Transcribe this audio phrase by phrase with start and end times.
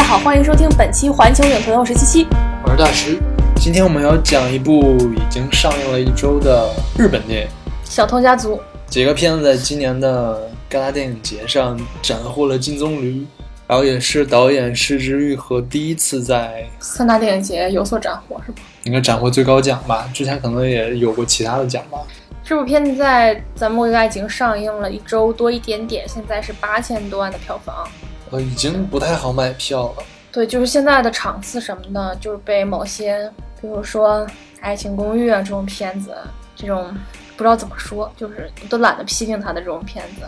[0.00, 2.26] 好，欢迎收听本期环球影评，我是七七。
[2.62, 3.18] 我是大石。
[3.56, 7.48] 今天我们要讲一部已经上映了一周的日本电影
[7.84, 8.56] 《小偷家族》。
[8.86, 13.24] 几个片子在今年的戛纳电影节上斩获了金棕榈，
[13.66, 18.58] 然后也是导演石之愈和第一次在三大电影节有所斩获，是吧？
[18.84, 20.08] 应该斩获最高奖吧？
[20.14, 21.98] 之前可能也有过其他的奖吧。
[22.44, 27.88] 这部片子在咱们国家已经上映了一周多一点点，现在是八千多万的票房。
[28.34, 30.02] 呃，已经不太好买票了。
[30.32, 34.26] 对，就是现在的场次什么的，就是被某些，比如说
[34.60, 36.12] 《爱情公寓》啊这种片子，
[36.56, 36.92] 这种
[37.36, 40.26] 不知道怎么说，就是都懒得批评他的这种片子，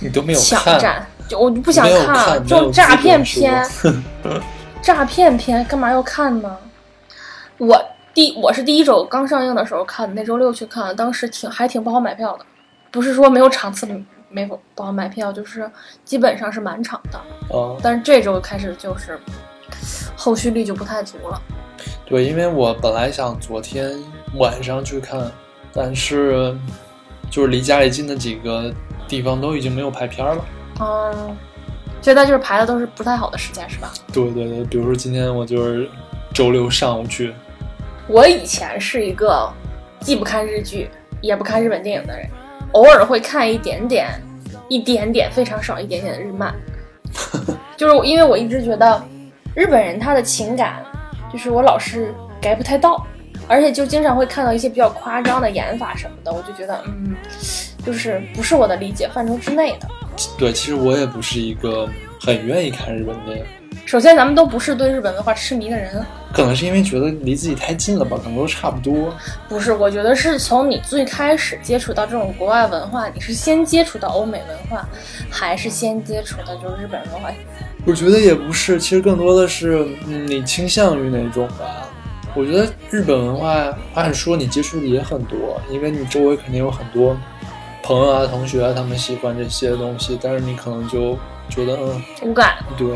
[0.00, 3.66] 你都没有抢看，占，就我就不想看看这种诈骗片
[4.80, 6.56] 诈骗片干嘛要看呢？
[7.56, 7.76] 我
[8.14, 12.46] 第我是第一周刚上映的时候看的，那周六去看，当时挺还挺不好买票的，
[12.92, 13.84] 不是说没有场次
[14.28, 15.70] 没不不好买票，就是
[16.04, 17.20] 基本上是满场的。
[17.52, 19.18] 嗯，但是这周开始就是
[20.16, 21.40] 后续率就不太足了。
[22.04, 23.98] 对，因为我本来想昨天
[24.34, 25.30] 晚上去看，
[25.72, 26.56] 但是
[27.30, 28.72] 就是离家里近的几个
[29.06, 30.44] 地方都已经没有排片了。
[30.80, 31.36] 嗯，
[32.00, 33.92] 现在就是排的都是不太好的时间，是吧？
[34.12, 35.88] 对对对，比如说今天我就是
[36.32, 37.34] 周六上午去，
[38.06, 39.50] 我以前是一个
[40.00, 40.88] 既不看日剧
[41.20, 42.28] 也不看日本电影的人，
[42.72, 44.08] 偶尔会看一点点、
[44.68, 46.54] 一点点非常少一点点的日漫，
[47.76, 49.02] 就是因为我一直觉得
[49.54, 50.84] 日本人他的情感，
[51.32, 52.12] 就是我老是
[52.42, 53.04] get 不太到，
[53.48, 57.16] 而且就经常会看到一些比较夸张的演法什么的，我就觉得嗯，
[57.84, 59.88] 就是不是我的理解范畴之内的。
[60.36, 61.88] 对，其实我也不是一个
[62.20, 63.44] 很愿意看日本电影，
[63.88, 69.16] 首先，咱们都不是对日本文化痴迷的人，可能是因为觉得离自己太近了吧，可能都差不多。
[69.48, 74.86] 不是，我觉得是从你最开始接触到这种国外文化，你是先接触到欧美文化，
[75.30, 77.30] 还是先接触的就是日本文化？
[77.86, 81.88] 我觉得也不是，其实更多的是，嗯，你倾向于哪种吧？
[82.34, 87.16] 我觉得日本文化，按说你接触的也很多，因为你周围肯定有很多
[87.82, 91.16] 朋友啊、同学啊，他们喜欢这些东西，但是你可能就
[91.48, 92.56] 觉得，嗯，无感。
[92.76, 92.86] 对，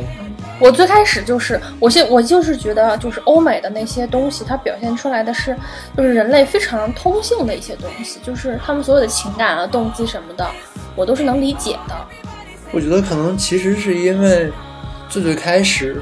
[0.61, 5.57] 我最开始就是，我现我就是觉得，就是欧美的那些东西，它表现出来的是，
[5.97, 10.47] 就是人类非常通性的一些东西，就是他们所有的情感啊、动机什么的，
[10.95, 11.95] 我都是能理解的。
[12.71, 14.51] 我觉得可能其实是因为
[15.09, 16.01] 最最开始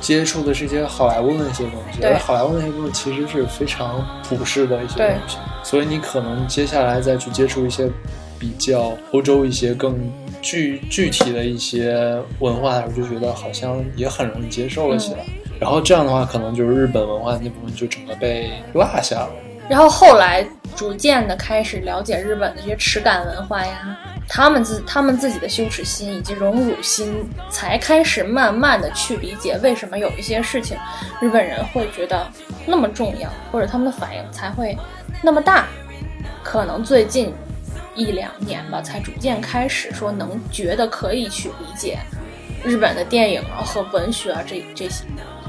[0.00, 7.88] 接触的是一些好莱坞的那些东西，而好莱坞那些东西其实是非常普世的一些东西，所以你可能接下来再去接触一些
[8.38, 9.96] 比较欧洲一些更
[10.44, 15.24] 具具体的一些文化的时候，就觉得好像也很容易接受了起来。
[15.58, 19.30] 然后这样的话，可能就是日本文化那部分就整个被落下了。
[19.70, 20.46] 然后后来
[20.76, 30.76] 逐渐的开始了解日本的这些耻感文化呀，他们自他们自己的羞耻心以及荣辱心，才开始慢慢的去理解为什么有一些事情
[31.18, 32.26] 日本人会觉得
[32.66, 34.76] 那么重要，或者他们的反应才会
[35.22, 35.66] 那么大。
[36.42, 37.32] 可能最近
[37.94, 41.98] 一两年吧，才逐渐开始说能觉得可以去理解
[42.64, 45.04] 日本的电影啊和文学啊这这些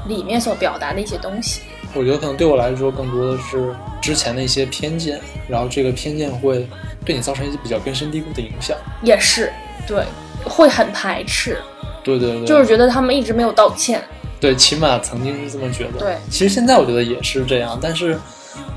[0.06, 1.62] 里面所表达的一些东西。
[1.94, 6.68] 我觉得可能对我来说，更多的是之前的一些偏见，然后这个偏见会
[7.04, 8.76] 对你造成一些比较根深蒂固的影响。
[9.02, 9.50] 也是
[9.86, 10.04] 对，
[10.44, 11.58] 会很排斥，
[12.04, 14.02] 对对对，就是觉得他们一直没有道歉。
[14.38, 15.98] 对，起码曾经是这么觉得。
[15.98, 18.18] 对，其实现在我觉得也是这样，但是，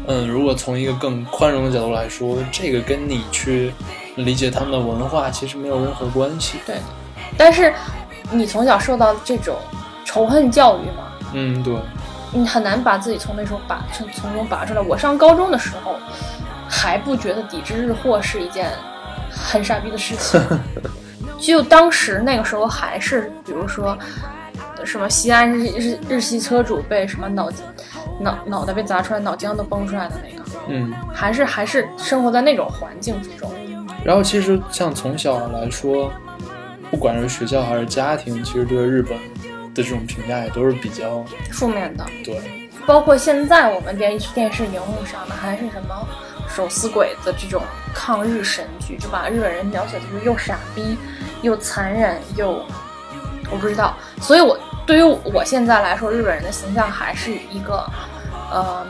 [0.07, 3.73] 嗯，如果从一个更宽容的角度来说，这个跟你去
[4.15, 6.57] 理解他们的文化其实没有任何关系。
[6.65, 6.77] 对，
[7.37, 7.73] 但是
[8.31, 9.55] 你从小受到这种
[10.03, 11.75] 仇恨教育嘛，嗯，对，
[12.31, 14.81] 你很难把自己从那时候拔从从中拔出来。
[14.81, 15.95] 我上高中的时候
[16.67, 18.71] 还不觉得抵制日货是一件
[19.29, 20.41] 很傻逼的事情，
[21.39, 23.97] 就当时那个时候还是比如说
[24.83, 27.51] 什么西安日日日系车主被什么脑
[28.19, 30.93] 脑脑袋被砸出来，脑浆都崩出来的那个，嗯。
[31.13, 33.51] 还是还是生活在那种环境之中。
[34.03, 36.11] 然后其实像从小来说，
[36.89, 39.17] 不管是学校还是家庭，其实对日本
[39.73, 42.41] 的这种评价也都是比较负面的，对。
[42.87, 46.07] 包括现在我们电视电视荧幕上的还是什么
[46.47, 47.61] 手撕鬼子这种
[47.93, 50.97] 抗日神剧，就把日本人描写的是又傻逼
[51.41, 52.63] 又残忍又
[53.51, 54.57] 我不知道，所以我
[54.89, 57.85] 对于我现在来说，日本人的形象还是一个
[58.51, 58.83] 呃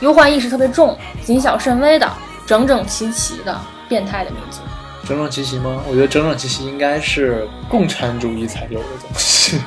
[0.00, 2.12] 忧患意识特别重、谨小慎微的、
[2.44, 3.56] 整整齐齐的
[3.88, 4.58] 变态的民族。
[5.06, 5.80] 整整齐齐吗？
[5.88, 9.60] 我觉得整整齐齐应该是共产主义才有的东西。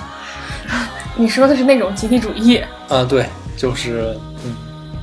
[1.16, 2.62] 你说的是那种集体主义？
[2.90, 3.24] 啊，对，
[3.56, 4.54] 就是嗯，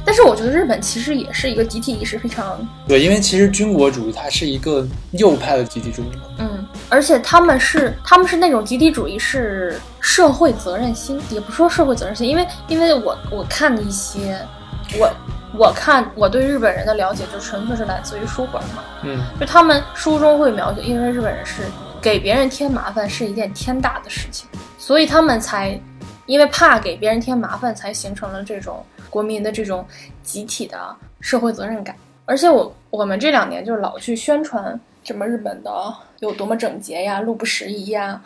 [0.05, 6.23] 但是我觉得日本其实也是一个集体意识非常，对，因为其实军国主义它是一个右派的集体主义嘛。
[6.39, 14.38] 嗯，而且他们是他们是那种集体主义是社会责任心，也不说社会责任心，因为因为我我看的一些，
[15.00, 15.09] 我
[15.57, 21.61] 我看我对日本人的了解就纯粹是来自于书本嘛，嗯，就他们书中会描写，因为日本人是
[22.01, 25.79] 给别人添麻烦是一件天大的事情，所以他们才
[26.25, 29.85] 因为怕给别人添麻烦，才形成了这种国民的这种
[30.21, 31.95] 集体的社会责任感。
[32.25, 35.71] 而且我我们这两年就老去宣传什么日本的
[36.19, 38.21] 有多么整洁呀、路不拾遗呀，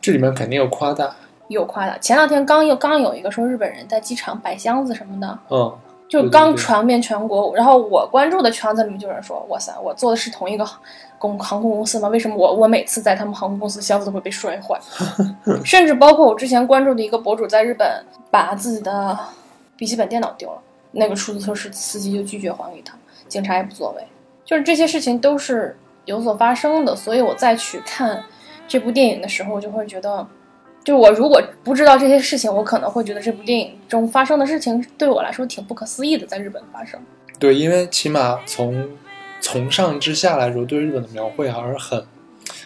[0.00, 1.14] 这里面肯定有夸大。
[1.48, 1.98] 有夸大。
[1.98, 10.64] 前两天刚又刚有一个说日本人在机场摆箱子什么的，嗯，就刚传遍全国，然后我关注的圈子里面就有人说：“哇塞，我做的是同一个
[11.18, 12.08] 公航空公司吗？
[12.08, 14.78] 为什么我我每次在他们航空公司箱子都会被摔坏？
[15.64, 19.18] ”甚至包括我之前关注的一个博主在日本把自己的
[19.76, 20.58] 笔记本电脑丢了，
[20.92, 22.94] 那个出租车司司机就拒绝还给他，
[23.26, 24.04] 警察也不作为。
[24.44, 28.22] 就是这些事情都是有所发生的，所以我再去看
[28.68, 30.26] 这部电影的时候，就会觉得。
[30.84, 37.00] 就我如果不知道这些事情，我可能会觉得这部电影中发生的事情对我来说挺不可思议的，在日本发生。
[37.38, 38.86] 对，因为起码从
[39.40, 42.04] 从上至下来说，对日本的描绘还是很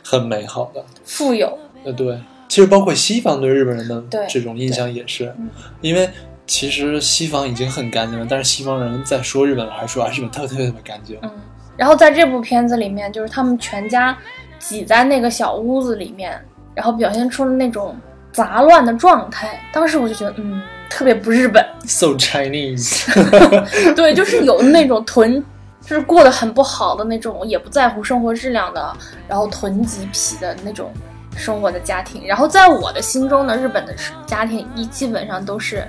[0.02, 0.84] 很美好的。
[1.04, 2.18] 富有，呃，对，
[2.48, 5.48] 其实包括西方对日本人的这种印象也是嗯，
[5.80, 6.10] 因为
[6.46, 11.16] 其实西方已经很干净了，但是西方人在说日本还说啊，日本特别特别特别干净。
[11.22, 11.30] 嗯。
[11.76, 14.16] 然后在这部片子里面，就是他们全家
[14.58, 16.36] 挤在那个小屋子里面，
[16.74, 17.96] 然后表现出了那种
[18.38, 19.60] 杂乱的状态。
[19.72, 21.64] 当时我就觉得，嗯，特别不日本。
[21.84, 23.04] So Chinese，
[23.96, 25.44] 对，就是有那种囤，
[25.82, 28.96] 就是过得很不好的那种，也不在乎生活质量的，
[29.26, 30.92] 然后囤积癖的那种
[31.36, 32.24] 生活的家庭。
[32.24, 33.92] 然后在我的心中呢，日本的
[34.24, 35.84] 家庭一基本上都是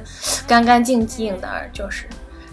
[0.48, 2.06] 干干净净的，就是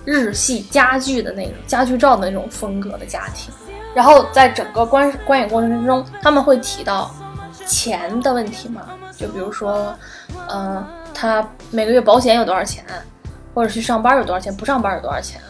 [0.04, 3.50] 日系家具的那种家具照的那种风格的家庭。
[3.94, 7.10] 然后在整个观观影过程之中，他们会提到
[7.66, 8.82] 钱的问题嘛，
[9.16, 9.94] 就比如说，
[10.50, 10.84] 嗯、
[11.14, 12.84] 他每个月保险有多少钱，
[13.54, 15.40] 或者去上班有多少钱，不上班有多少钱。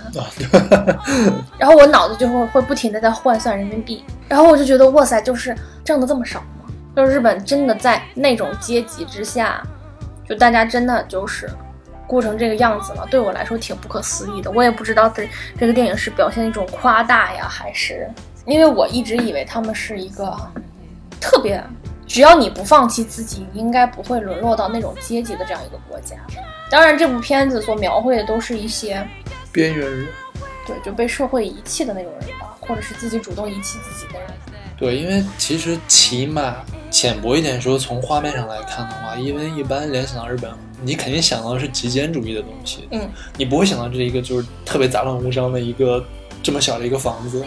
[1.58, 5.54] 然后我脑子就会会不停的在换算人民币，然后我就觉得哇塞，就是
[5.84, 6.46] 挣的这么少吗？
[6.94, 9.62] 就是日本真的在那种阶级之下，
[10.26, 11.50] 就大家真的就是
[12.06, 14.50] 过成这个样子了，对我来说挺不可思议的。
[14.50, 15.28] 我也不知道这
[15.58, 18.08] 这个电影是表现一种夸大呀，还是
[18.46, 20.34] 因为我一直以为他们是一个
[21.20, 21.62] 特别，
[22.06, 26.16] 只要你不放弃自己，你应该不会沦落到那种阶级的这样一个国家。
[26.70, 29.06] 当然，这部片子所描绘的都是一些
[29.52, 30.06] 边缘人。
[30.66, 34.28] 对就被社会遗弃的那种人吧，或者是自己主动遗弃自己的人。
[34.76, 36.56] 对，因为其实起码
[36.90, 40.50] 浅薄一点说，从画面上来看的话，因为一般联想到日本，
[40.82, 46.04] 你肯定想到的是极简主义的东西，嗯，你不会想到这一个就是特别杂乱无章的一个
[46.42, 47.44] 这么小的一个房子。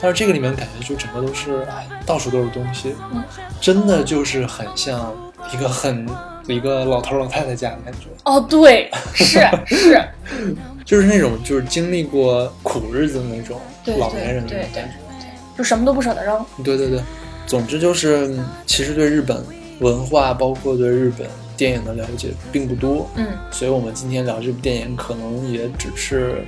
[0.00, 3.22] 但是这个里面感觉就整个都是，哎，到处都是东西，嗯
[3.60, 5.14] 真的就是很像
[5.52, 6.08] 一个很
[6.46, 10.00] 一个老头老太太家的感觉，哦，对， 是是，
[10.84, 15.26] 就是那种就是经历过苦日子的那种对老年人的对对对那种感觉。
[15.56, 16.44] 就什么都不舍得扔。
[16.64, 17.00] 对对对，
[17.46, 19.44] 总之就是，嗯其实对日本
[19.80, 21.26] 文化，包括对日本
[21.56, 26.44] 电影的了解并不多，嗯，所以我们今天聊这部电影，可能也只是，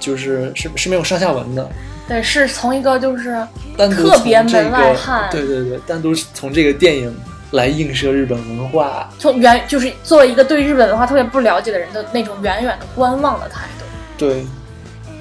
[0.00, 1.70] 就是是是没有上下文的，
[2.08, 3.46] 对，是从一个就是
[3.76, 7.14] 特别门外个，汉，对对对，单独从这个电影
[7.50, 13.84] 来映射日本文化，从远就是作为一个对日本文化特别不了解的人的那种远远的观望的态度。
[14.16, 14.44] 对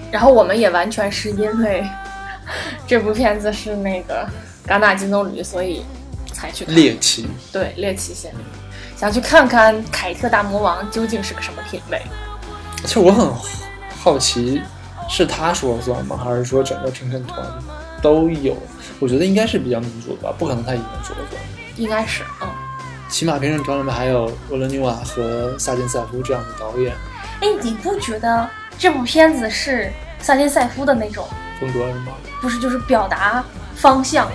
[0.09, 1.85] 然后我们也完全是因为
[2.87, 4.25] 这部片子是那个
[4.65, 5.83] 戛纳金棕榈，所以
[6.31, 6.63] 才去。
[6.65, 7.27] 猎奇。
[7.51, 8.37] 对猎奇心理，
[8.95, 12.01] 想去看看凯特大魔王究竟是个什么品味。
[12.85, 13.29] 其实我很
[13.99, 14.61] 好奇，
[15.07, 16.17] 是他说了算吗？
[16.23, 17.45] 还是说整个评审团
[18.01, 18.55] 都有？
[18.99, 21.41] 我觉得应该是比较民主的吧，不可能他一个人说了算。
[21.75, 22.47] 应该是，嗯，
[23.09, 26.95] 起码评审团里面还有沃伦纽瓦和萨金塞夫这样的导演
[27.41, 28.49] 哎，你不觉得
[28.79, 31.27] 这部片子是萨金塞夫的那种，
[31.59, 32.13] 风格是吗？
[32.41, 33.43] 不是就是表达
[33.75, 34.33] 方向吗？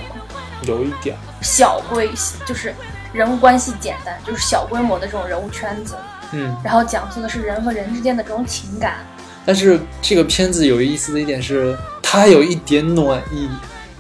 [0.62, 2.08] 有一点儿，小规
[2.46, 2.72] 就是
[3.12, 5.96] 人物关系简单，就是小规模的这种人物圈子，
[6.30, 6.56] 嗯。
[6.62, 8.98] 然后讲述的是人和人之间的这种情感。
[9.44, 13.48] 但是这个片子有意思的一点是，它有一点暖意，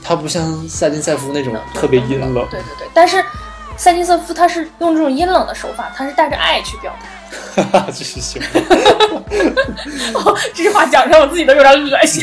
[0.02, 2.32] 它不像萨金塞夫那种特别阴冷。
[2.50, 3.24] 对对对，但是
[3.76, 7.62] 塞金瑟夫他是用这种阴冷的手法，他是带着爱去表达。
[7.62, 8.42] 哈哈，这是行。
[10.14, 12.22] 哦，这句话讲出来我自己都有点恶心。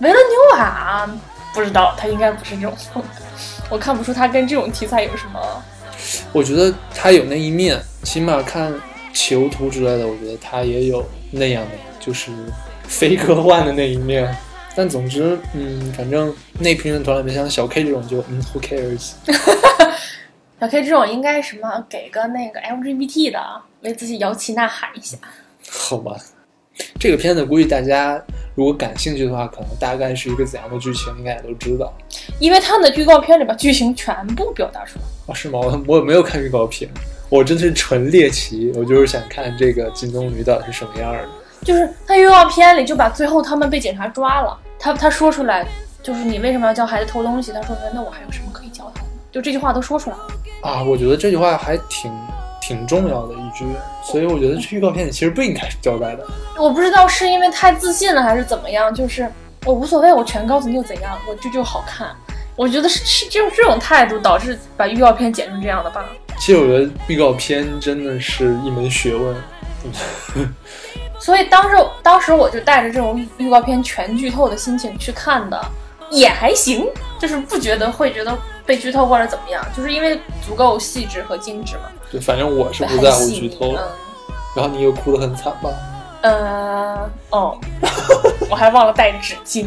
[0.00, 1.08] 维伦纽瓦
[1.54, 3.24] 不知道，他应该不是这种风格，
[3.70, 5.40] 我看不出他跟这种题材有什么。
[6.32, 8.74] 我觉得他有那一面，起码看
[9.14, 12.30] 囚徒之类的，我觉得他也有那样的，就是
[12.84, 14.34] 非科幻的那一面。
[14.74, 19.12] 但总之，嗯，反正那评论团里面像小 K 这种就嗯，Who cares？
[20.60, 23.40] 小 K 这种应该什么给个那个 LGBT 的，
[23.80, 25.16] 为自己摇旗呐喊一下。
[25.70, 26.14] 好吧，
[27.00, 28.22] 这个片子估计大家
[28.54, 31.90] 如果感兴趣的话，可能大概是一个怎样的剧情，应该也都知道。
[32.38, 35.04] 因为他们的预告片里把剧情全部表达出来。
[35.26, 35.58] 啊，是吗？
[35.58, 36.90] 我我没有看预告片，
[37.28, 41.28] 我真的是纯猎奇，我就是想看这个金棕榈到底是什么样的。
[41.64, 45.66] 就是他预告片里就把最后他们被警察抓了，他他说出来，
[46.02, 47.52] 就是你为什么要教孩子偷东西？
[47.52, 49.08] 他说那我还有什么可以教他的？
[49.32, 50.26] 就这句话都说出来了。
[50.62, 52.12] 啊，我觉得这句话还挺
[52.60, 53.64] 挺重要的一句，
[54.04, 56.24] 所以我觉得这预告片里其实不应该是交代的。
[56.58, 59.28] 我不知道是因为太自信了还是怎么样，就是
[59.64, 62.14] 我无所谓，我全告诉你又怎样，我这就好看。
[62.54, 66.04] 我觉得是是就是这种态度导致把预告片剪成这样的吧。
[66.38, 69.36] 其实我觉得预告片真的是一门学问。
[71.18, 75.60] 所以当时当时我就带着这种预告片全剧透的心情去看的，
[76.10, 76.86] 也还行，
[77.18, 81.82] 就是不觉得会觉得被剧透或者怎么样，就是因为足够细致和精致嘛。
[82.10, 83.72] 对，反正我是不在乎剧透。
[83.72, 83.78] 嗯。
[84.54, 85.70] 然后你又哭得很惨吧？
[86.22, 87.58] 呃，哦，
[88.50, 89.66] 我还忘了带纸巾，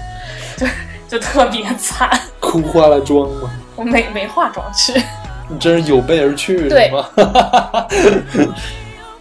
[0.56, 0.66] 就
[1.08, 2.10] 就特别惨。
[2.40, 3.50] 哭花了妆吗？
[3.76, 4.92] 我没没化妆去。
[5.48, 7.08] 你真是有备而去对吗？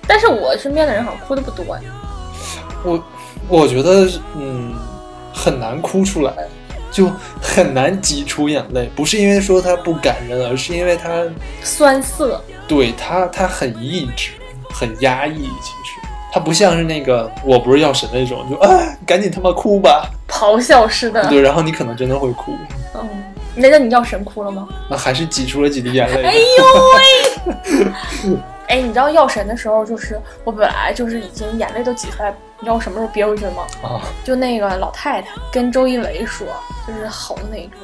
[0.07, 1.83] 但是我身边的人好像哭的不多呀。
[2.83, 3.03] 我
[3.47, 4.73] 我觉得嗯
[5.33, 6.33] 很难哭出来，
[6.91, 7.09] 就
[7.41, 8.89] 很难挤出眼泪。
[8.95, 11.23] 不是因为说它不感人，而是因为它
[11.63, 12.41] 酸涩。
[12.67, 14.31] 对它它很抑制，
[14.69, 15.35] 很压抑。
[15.61, 18.69] 其实它不像是那个我不是药神那种，就啊
[19.05, 21.27] 赶紧他妈哭吧，咆哮似的。
[21.29, 22.53] 对，然后你可能真的会哭。
[22.95, 23.09] 嗯，
[23.57, 24.67] 那那你药神哭了吗？
[24.89, 26.23] 那还是挤出了几滴眼泪。
[26.23, 26.41] 哎呦
[26.95, 28.37] 喂！
[28.67, 33.63] 哎，你知道药神的时候，就是我本来就是已经眼泪都挤出来，你知道我什么时候憋回去的吗？
[33.81, 36.45] 啊，就那个老太太跟周一围说，
[36.85, 37.81] 就是吼的那一段，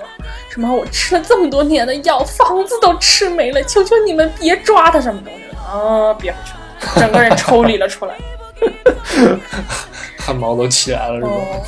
[0.49, 6.13] 什么我吃了这么多年的药，房子都吃没了，求求你们别抓他什么东西了啊！
[6.15, 8.15] 憋回去了，整个人抽离了出来，
[10.19, 11.29] 汗毛都起来了，是吧？
[11.29, 11.63] 哦，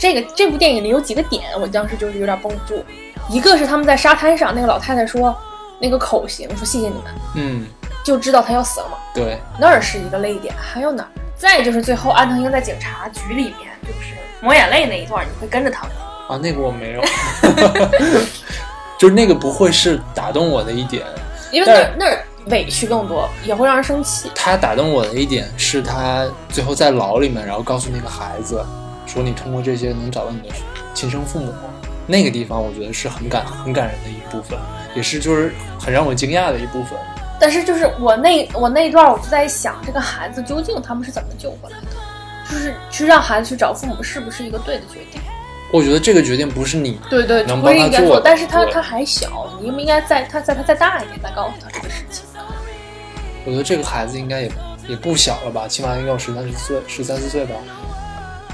[0.00, 2.82] 这个这部电影里有几个点，我当时就是有点绷不住，
[3.28, 5.36] 一个是他们在沙滩上，那个老太太说。
[5.82, 7.04] 那个口型说谢谢你们，
[7.36, 7.66] 嗯，
[8.04, 8.98] 就知道他要死了嘛。
[9.14, 11.08] 对，那儿是一个泪点，还有哪儿？
[11.34, 15.90] 再就是最后安藤英在警察局里面就是抹眼泪那一段，你会跟着他吗？
[16.28, 17.02] 啊，那个我没有，
[19.00, 21.02] 就是那个不会是打动我的一点，
[21.50, 24.30] 因为那儿那儿委屈更多，也会让人生气。
[24.34, 28.62] 他打动我的一点是他最后在牢里面，然后告诉那个孩子
[29.12, 30.54] 说你通过这些能找到你的
[30.94, 31.52] 亲生父母，
[32.06, 34.56] 那个地方我觉得是很感很感人的一部分。
[34.94, 36.96] 也是，就是很让我惊讶的一部分。
[37.40, 41.86] 但是，就是我那我那一段，我就在想，这个孩子究竟他们是怎么救过来的？
[42.50, 45.20] 就是去让孩子去找父母，是不是一个对的决定？
[45.72, 52.24] 我觉得这个决定不是你对对能帮他做，但是他他还小，你应不应该再他再他再大一点再告诉他这个事情？
[53.46, 54.52] 我觉得这个孩子应该也
[54.88, 57.54] 也不小了吧，起码应该有十三四岁，十三四岁吧，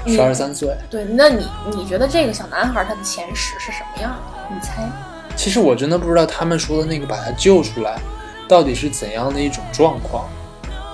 [0.07, 0.75] 十二三岁。
[0.89, 4.55] 对，那你你觉得这个小男孩他的前史是什么样的？
[4.55, 4.89] 你猜？
[5.35, 7.99] 其实我真的不知道他们说的那个把他救出来，
[8.47, 10.27] 到底是怎样的一种状况，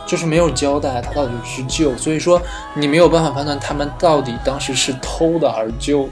[0.06, 2.42] 就是没有交代他到底是救，所以说
[2.74, 6.10] 你没有办法判断他们到底当时是偷的而救。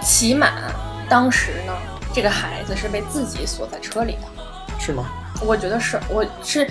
[0.00, 0.48] 起码
[1.08, 1.72] 当时呢，
[2.12, 4.28] 这个孩子是被自己锁在车里的，
[4.78, 5.06] 是吗？
[5.44, 6.68] 我觉得是，我是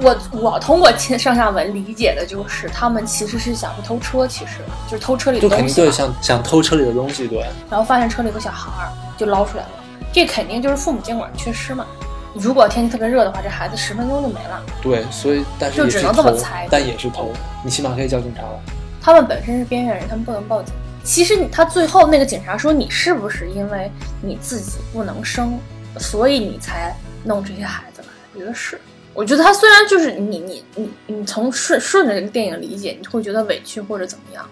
[0.00, 9.70] 我我通过上下文理解的就是他们其实是想去偷车，其实就是偷车里的东西，对，想想偷车里的东西，对，然后发现车里有个小孩儿，就捞出来了。
[10.12, 11.84] 这肯定就是父母监管缺失嘛。
[12.34, 14.62] 如果天气特别热的话，这孩子十分钟就没了。
[14.80, 17.32] 对，所以但是就只能这么猜，但也是偷。
[17.64, 18.60] 你起码可以叫警察了。
[19.00, 20.72] 他们本身是边缘人，他们不能报警。
[21.02, 23.90] 其实他最后那个警察说：“你是不是因为
[24.20, 25.58] 你自己不能生，
[25.98, 28.80] 所以你才弄这些孩子来？”我觉得是。
[29.18, 34.48] 我觉得他虽然就是你你你你从顺顺着这个电影理解，你会觉得委屈或者怎么样，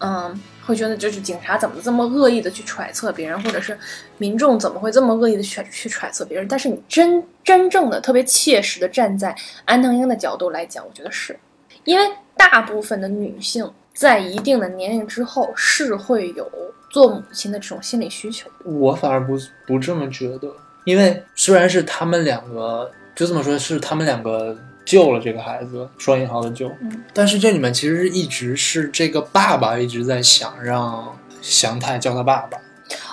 [0.00, 0.40] 嗯。
[0.64, 3.76] 会觉得就是警察怎么这么恶意的去揣测别人，或者是
[4.16, 6.46] 民众怎么会这么恶意的去去揣测别人？
[6.46, 11.36] 但是你真真正的特别切实的站在安藤英的角度来讲，我觉得是
[11.82, 16.48] 因为大部分的女性在一定的年龄之后是会有
[16.92, 18.48] 做母亲的这种心理需求。
[18.64, 20.48] 我反而不不这么觉得，
[20.84, 24.56] 因为虽然是他们两个，就这么说，是他们两个。
[24.84, 26.68] 救了这个孩子，双引号的救。
[26.80, 32.58] 嗯，但是这里面其实一直是这个爸爸一直在想让祥太叫他爸爸。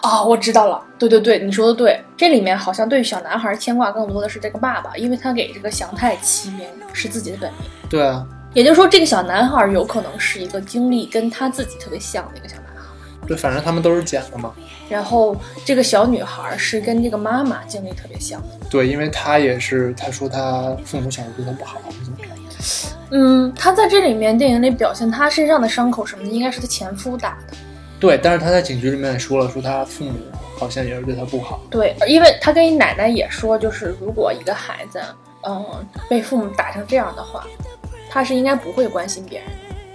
[0.01, 2.03] 啊，我知道了，对对对，你说的对。
[2.17, 7.61] 这里面好像对小男孩牵挂更多的是这个爸爸，因为他给这个祥太起名是自己的本名。
[7.87, 8.25] 对啊，
[8.55, 13.27] 也就是说，这个小男孩有可能是一个经历跟他自己特别像的一个小男孩。
[13.27, 14.51] 对，反正他们都是捡的嘛。
[14.89, 18.41] 然后这个小女孩是跟这个妈妈经历特别像。
[18.69, 22.25] 对，因为她也是，她说她父母小时候对她不好，怎么着？
[23.11, 27.57] 嗯，她在这里面电影里表现她身上的伤口什么的，应该是她前夫打的。
[27.99, 30.13] 对，但是她在警局里面也说了，说她父母
[30.57, 31.61] 好像也是对她不好。
[31.69, 34.99] 对，因为她跟奶奶也说，就是如果一个孩子，
[35.47, 35.65] 嗯，
[36.09, 37.45] 被父母打成这样的话，
[38.11, 39.47] 他是应该不会关心别人。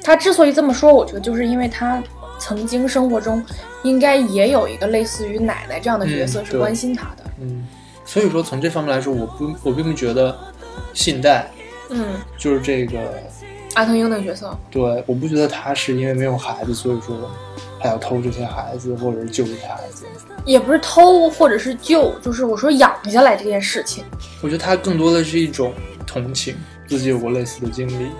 [0.03, 2.03] 他之所以这么说，我觉得就是因为他
[2.39, 3.45] 曾经生活中
[3.83, 7.25] 应该也有一个类似于奶奶这样的角色是关心他的。
[7.41, 7.67] 嗯，
[8.05, 10.37] 所以说从这方面来说，我不，我并不觉得
[10.93, 11.51] 信贷
[11.91, 12.99] 嗯，就是这个，
[13.75, 17.31] 阿腾英那个角色，对，我不觉得他是因为没有孩子，所以说
[17.81, 20.05] 他要偷这些孩子，或者是救这些孩子。
[20.45, 24.05] 也不是偷或者是救，就是我说养下来这件事情。
[24.43, 25.73] 我觉得他更多的是一种
[26.07, 26.55] 同情，
[26.87, 28.11] 自己有过类似的经历。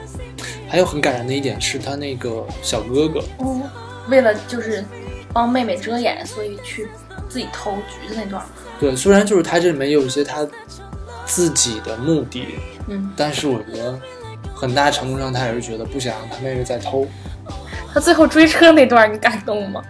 [0.69, 3.63] 还有很感人的一点是他那个小哥哥，嗯，
[4.09, 4.85] 为了就是
[5.33, 6.89] 帮妹妹遮掩，所以去
[7.29, 8.47] 自己偷橘子那段儿。
[8.79, 10.47] 对，虽然就是他这里面有一些他
[11.25, 12.47] 自己的目的，
[12.89, 13.99] 嗯，但是我觉得
[14.55, 17.07] 很大程度上他也是觉得不想让他妹妹再偷。
[17.93, 19.83] 他最后追车那段，你感动吗？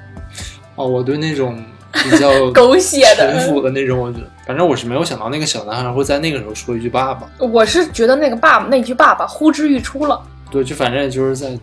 [0.76, 10.20] 哦，我对那种比较 狗血的陈腐的那种，我觉得，反正我是没有想到那个小男孩会在那个时候说一句“爸爸我是觉得那个爸爸那句“爸爸”呼之欲出了。”。
[10.50, 11.60] 对，就反正也就是在嗯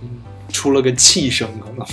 [0.52, 1.86] 出了个气声，可能。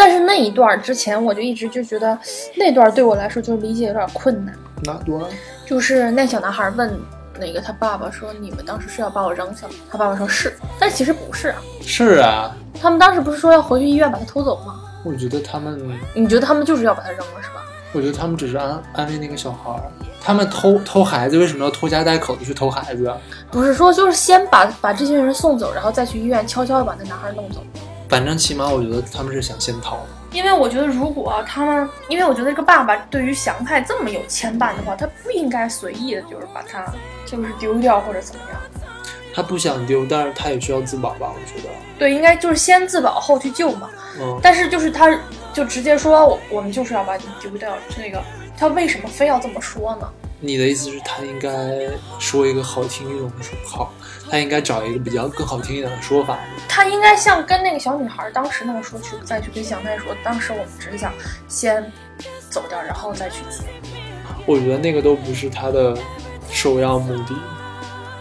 [0.00, 2.18] 但是那一段儿之前，我就一直就觉得
[2.56, 4.54] 那段儿对我来说就是理解有点困难。
[4.82, 5.28] 哪多
[5.66, 6.98] 就是那小男孩问
[7.38, 11.56] 那个他爸爸说：“你们当时是要把我扔下吗？”他爸爸说是，但其实不是啊。
[11.82, 14.80] 是啊，他们当时不是说要回去医院把他偷走吗？
[15.04, 15.78] 我觉得他们，
[16.14, 17.62] 你觉得他们就是要把他扔了是吧？
[17.92, 19.82] 我觉得他们只是安安慰那个小孩儿。
[20.18, 23.18] 他们偷偷孩子，为什么要拖家带口的去偷孩子啊？
[23.50, 27.62] 不是说就是先把把这些人送走，然后再去医院悄悄的把那男孩弄走。
[28.10, 30.00] 反正起码我觉得他们是想先逃。
[30.32, 36.84] 因为我觉得，如果他们，因为我觉得这个爸爸对于祥太这么有牵绊的话，他不应该随意的，就是把他
[37.24, 38.60] 就是丢掉或者怎么样。
[39.32, 41.32] 他不想丢，但是他也需要自保吧？
[41.32, 41.68] 我觉得。
[41.98, 43.88] 对，应该就是先自保后去救嘛。
[44.20, 45.08] 嗯，但是就是他
[45.52, 47.72] 就直接说，我我们就是要把你丢掉。
[47.96, 48.20] 这个
[48.56, 50.08] 他为什么非要这么说呢？
[50.42, 51.50] 你的意思是，他应该
[52.18, 53.92] 说一个好听一点的说好，
[54.30, 56.38] 他应该找一个比较更好听一点的说法。
[56.66, 61.12] 他应该像跟那个小女孩当时那么说去，再去跟祥太说，当时我们只是想
[61.46, 61.92] 先
[62.48, 63.66] 走掉，然后再去接。
[64.46, 65.94] 我觉得那个都不是他的
[66.50, 67.34] 首要目的。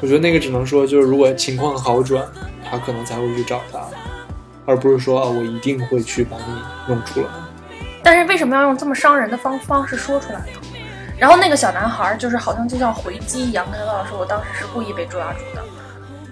[0.01, 2.27] 我觉得那个只能说，就是如果情况好转，
[2.69, 3.79] 他可能才会去找他，
[4.65, 7.27] 而不是说啊，我一定会去把你弄出来。
[8.03, 10.59] 但是为什么要用这么伤人的方方式说出来呢？
[11.19, 15.63] 然后那个小男孩就是好像就像回击一样，跟他爸爸说：“我当时是故意被抓住的。”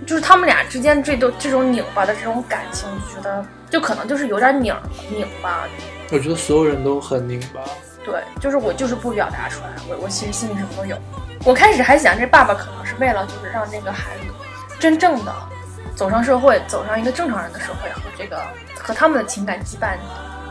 [0.08, 4.74] 就是他们俩之间这都这种拧巴的这种感情，就觉得就可能就是有点拧
[5.10, 5.66] 拧巴。
[6.12, 7.62] 我觉得所有人都很拧巴。
[8.06, 10.98] 对，就是我就是不表达出来，我我其实心里什么都有。
[11.44, 14.34] 我开始还想，这爸爸可能是为了就是让这个孩子
[14.80, 15.36] 真正的
[15.94, 18.42] 走上社会，走上一个正常人的社会，和这个
[18.80, 19.98] 和他们的情感羁绊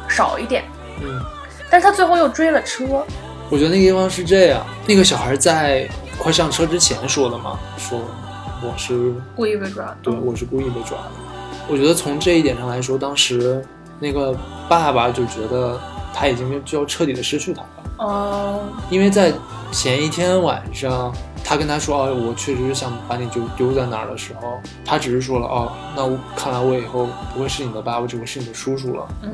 [0.07, 0.65] 少一点。
[1.01, 1.25] 嗯，
[1.71, 3.07] 但是他最后又追了车，
[3.49, 8.01] 我觉得那个地方是这样，那个小孩在快上车之前说的嘛，说
[8.63, 9.97] 我是故意被抓的。
[10.03, 11.11] 对我是故意被抓的。
[11.69, 13.65] 我觉得从这一点上来说，当时
[13.99, 14.37] 那个
[14.69, 15.81] 爸爸就觉得
[16.13, 17.69] 他已经就要彻底的失去他了。
[17.99, 19.33] 哦，因为在
[19.73, 29.09] 前一天晚上，他跟他说：“哦，我确实是想把你就丢在那儿的时候，他只是说了哦，那我看来我以后不会是你的爸爸，只会是你的叔叔了。
[29.23, 29.31] 嗯，”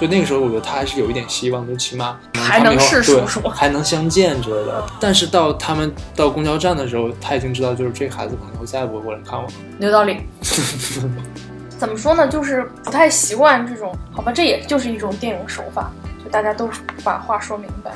[0.00, 4.82] 所以那个时候，我觉得他还是有一点希望，就起码还能是叔叔还能相见之类的。
[4.98, 9.52] 但是到他们到公交站的时候，他已经知道，就是这孩子可能再也不会过来看我了。
[9.78, 10.16] 有道理。
[11.78, 12.26] 怎么说呢？
[12.26, 15.92] 就是不太习惯这种，好吧，这也就是一种电影手法，
[16.24, 16.66] 就大家都
[17.04, 17.92] 把话说明白。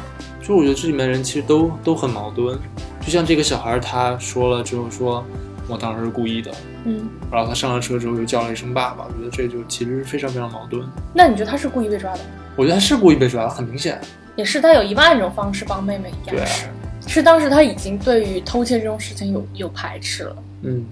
[0.47, 2.59] 就我觉得这里面人其实都都很矛盾，
[3.01, 5.25] 就像这个小孩他说了之后说，
[5.69, 6.53] 我当时是故意的，
[6.85, 10.87] 嗯，然后他上了车之后又叫了一声爸爸，我觉得这就其实是非常非常矛盾。
[11.15, 12.25] 那你觉得他是故意被抓的吗？
[12.57, 14.01] 我觉得他是故意被抓的，很明显。
[14.37, 16.67] 也是，他有一万种方式帮妹妹掩饰。
[17.07, 20.37] 是当时他已经对于偷窃这种事情有有排斥了。
[20.63, 20.85] 嗯，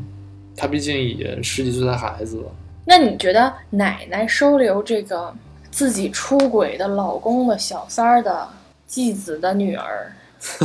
[0.56, 2.44] 他毕竟也十几岁的孩子了。
[2.84, 5.34] 那你觉得奶奶收留这个
[5.70, 8.48] 自己出轨的老公的小三儿的
[8.86, 10.12] 继子的女儿，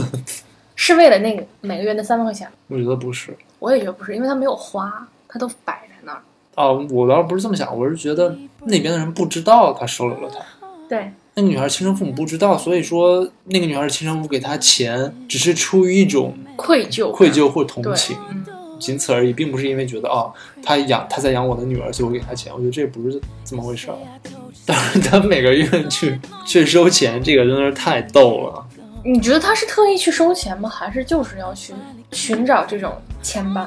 [0.76, 2.54] 是为了那个每个月那三万块钱吗？
[2.68, 3.36] 我觉得不是。
[3.60, 6.22] 我也觉得不是，因为他没有花，他都摆在那儿。
[6.56, 10.68] 哦，我倒不是这么想，我是觉得那边的人不知道他收留了他。
[10.90, 18.18] 对，那个女孩亲生父母不知道，所以说那个女孩的亲生父母给她钱，只是出于一种愧疚，愧疚或同情。
[18.30, 18.46] 嗯
[18.80, 22.54] 仅此而已，并不是因为觉得哦，他养他在养我的女儿，所以我给他钱。
[22.54, 23.98] 我觉得这不是这么回事儿。
[24.68, 28.64] 但是他每个月去去收钱，这个真的是太逗了。
[29.10, 30.68] 你觉得他是特意去收钱吗？
[30.68, 31.74] 还是就是要去
[32.12, 32.94] 寻找这种
[33.24, 33.66] 牵绊？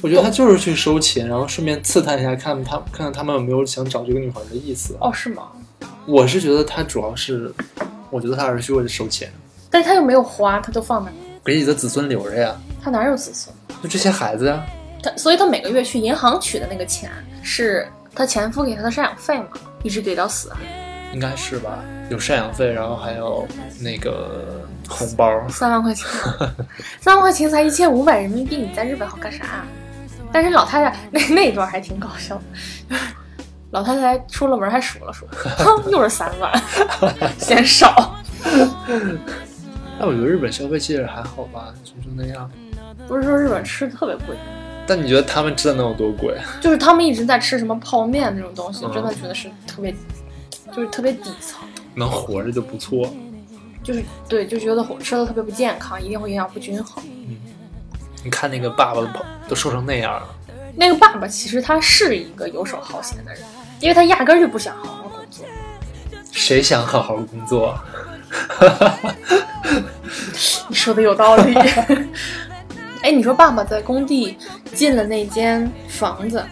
[0.00, 4.96] 我觉得他就是去收钱，然后顺便刺探一下，看他看看他们有没有想找这个女孩的意思。
[5.00, 5.44] 哦，是吗？
[6.06, 7.54] 我是觉得他主要是，
[8.10, 9.32] 我觉得他还是去为了收钱，
[9.70, 13.54] 但是他又没有花，他都放那儿，给你的子孙留着呀，他哪有子孙？
[13.80, 14.66] 就这些孩子呀。
[15.00, 17.08] 他所以，他每个月去银行取的那个钱
[17.44, 19.50] 是他前夫给他的赡养费嘛，
[19.84, 20.58] 一直给到死啊。
[21.12, 23.46] 应该是吧，有赡养费，然后还有
[23.80, 26.06] 那个红包，三万块钱，
[27.00, 29.64] 三万块钱才一千五百人民币，你在日本好干啥、啊？
[30.32, 32.34] 但是老太太 那那一段还挺搞笑
[32.90, 32.96] 的，
[33.70, 35.26] 老太太出了门还数了数，
[35.58, 36.52] 哼，又是三万，
[37.38, 38.16] 嫌少。
[39.98, 42.50] 但我觉得日本消费其实还好吧，就就那样。
[43.06, 44.36] 不是说日本吃的特别贵，
[44.86, 46.36] 但你觉得他们真的能有多贵？
[46.60, 49.94] 就是他们一直在吃什么泡面那种东西，嗯真的觉得是特别，
[50.72, 51.60] 就是特别底层，
[51.94, 53.12] 能活着就不错。
[53.90, 57.02] 就是对，就觉得吃的特别不健康，一定会营养不均衡。
[57.28, 57.36] 嗯
[58.22, 59.00] 你看那个爸爸
[59.48, 60.28] 都瘦成那样了，
[60.76, 63.42] 那个爸爸其实他是一个游手好闲的人，
[63.80, 65.46] 因为他压根儿就不想好好工作。
[66.30, 67.76] 谁想好好工作？
[70.68, 71.54] 你说的有道理。
[73.02, 74.36] 哎，你说爸爸在工地
[74.74, 76.44] 进了那间房子，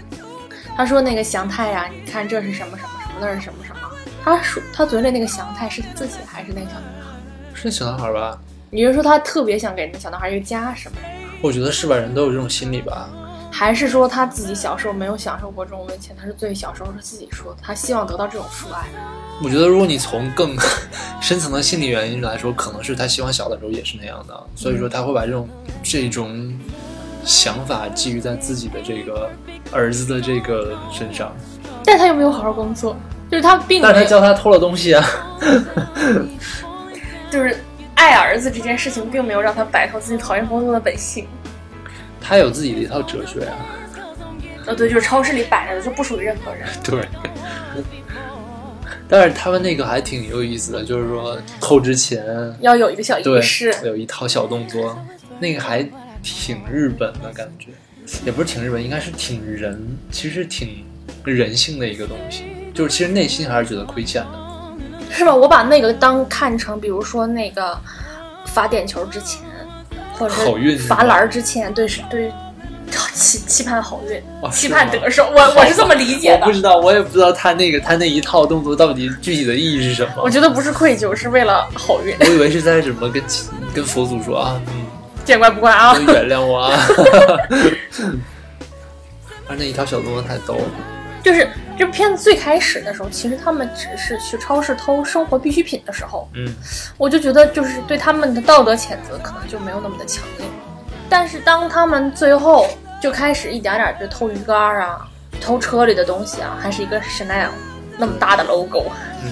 [0.75, 3.81] 他说那个祥太呀、你看这是什么什么什么，那是什么什么。
[4.25, 6.77] 他说他嘴里那个祥太是他自己还是那个小？
[7.61, 8.39] 是小男孩吧？
[8.71, 10.97] 你是说他特别想给那个小男孩一个家是吗？
[11.43, 13.09] 我觉得是吧，人都有这种心理吧。
[13.51, 16.15] 还是说他自己小时候没有享受过这种温情？
[16.17, 18.87] 他是最小时候是自己说的，他希望得到这种父爱。
[19.43, 20.57] 我觉得，如果你从更
[21.21, 25.49] 深层的心理原因来说，可能是他希望小的时候也是那样的，所以说他会把这种
[25.83, 26.57] 这种
[27.25, 29.29] 想法寄予在自己的这个
[29.73, 31.35] 儿子的这个身上。
[31.85, 32.95] 但他又没有好好工作，
[33.31, 35.05] 就是他并但是他没有，教他偷了东西啊，
[37.31, 37.57] 就是
[37.95, 41.27] 爱儿子这件事情，并没有让他摆脱自己讨厌工作的本性。
[42.21, 43.57] 他有自己的一套哲学啊。
[44.67, 46.69] 呃，对，就是超市里摆着的就不属于任何人。
[46.85, 47.09] 对。
[49.11, 52.23] 但是他们那个还挺有意思的，就是说偷之前
[52.61, 55.03] 要有一个小仪对式，有一套小动作，
[55.41, 55.83] 那个还
[56.23, 57.69] 挺日本的感觉，
[58.27, 60.85] 也不是挺日本，应该是挺人，其实挺
[61.25, 64.48] 人性的一个东西，就是其实内心还是觉得亏欠的。
[65.11, 65.35] 是吧？
[65.35, 67.79] 我把那个当看成，比如说那个
[68.47, 69.43] 罚点球之前，
[70.19, 72.33] 或者好运是罚篮儿之前，对是对
[73.13, 75.29] 期期盼好运，哦期盼得手。
[75.35, 76.53] 我我是这么理解的我不。
[76.53, 80.13] 知道，我也不知道他那个他那一套动作到底具体的意义是什么。
[80.23, 82.17] 我觉得不是愧疚，是为了好运。
[82.21, 83.23] 我以为是在什么跟
[83.75, 84.87] 跟佛祖说啊，嗯，
[85.25, 86.07] 见怪不怪啊能！
[86.07, 86.79] 原谅我啊。
[89.49, 90.65] 而那一条小动作太逗了。
[91.23, 96.53] 就是这片子最开始的时候，其实他们只是去超市偷生活必需品的时候，嗯，
[96.97, 100.47] 我就觉得就是对他们的道德谴责可能就没有那么的强烈。
[101.09, 102.67] 但是当他们最后
[103.01, 105.09] 就开始一点点就偷鱼竿啊、
[105.41, 107.51] 偷车里的东西啊，还是一个 Chanel
[107.97, 108.91] 那么大的 logo，
[109.23, 109.31] 嗯，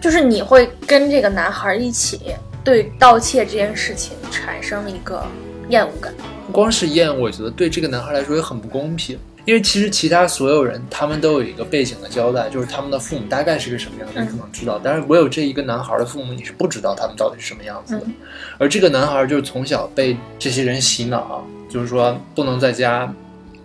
[0.00, 5.22] 就是你会跟这个男孩一起对盗窃这件事情产生一个
[5.68, 6.14] 厌恶感。
[6.46, 9.18] 不光是厌恶，我觉得对这个男孩来说也很不公平。
[9.44, 18.02] 因为其实其他所有人他们都有一个背景的交代，就是他们的父母大概是个什么样的，你可能知道，但是唯有这一个男孩的父母，你是不知道他们到底是什么样子的。
[18.06, 18.14] 嗯
[18.56, 23.12] 而这个男孩就是从小被这些人洗脑，就是说不能在家，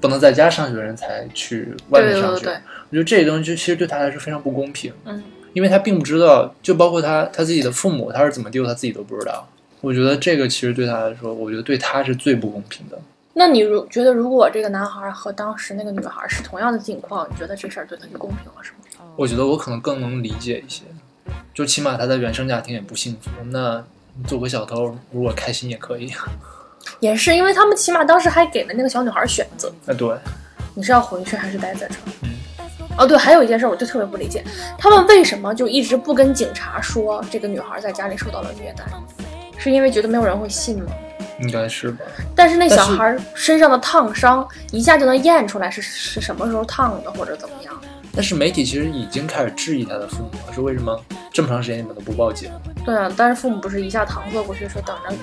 [0.02, 2.50] 不能在家上学的人才去外面上学。
[2.89, 9.48] 我觉得这些东西就其实对他来说非常不公平，嗯，因为他并不知道，就包括他他自己的父母他是怎么丢，他自己都不知道。
[9.82, 13.00] 我觉得这个其实对他来说，我觉得对他是最不公平的。
[13.34, 19.06] 那你如觉得，如果这个男孩和当时那个女孩是同样的境况，你觉得这事儿对他就公平了，是吗？
[19.15, 20.84] 我觉得我可能更能理解一些，
[21.54, 23.30] 就起码他在原生家庭也不幸福。
[23.46, 23.84] 那
[24.28, 26.12] 做个小偷，如果开心也可以。
[27.00, 30.18] 也是因为他们起码当时还给了那个小女孩选择，啊，对，
[30.74, 32.02] 你是要回去还是待在这儿？
[32.24, 32.30] 嗯。
[32.98, 34.44] 哦，对，还有一件事我就特别不理解，
[34.78, 38.84] 他们为什么就一直不跟警察说这个女孩在家里受到了虐待？
[39.58, 40.92] 是因为觉得没有人会信吗？
[41.41, 42.06] 应该是吧。
[42.36, 47.73] 但是那小孩身上的烫伤一下就能验出来是是什么时候烫的，或者怎么样？
[48.13, 50.99] 但是媒体其实已经开始质疑他的父母了，说为什么
[51.32, 52.52] 这么长时间你们都不报警？
[52.84, 55.15] 对啊，但是父母不是一下搪塞过去说等着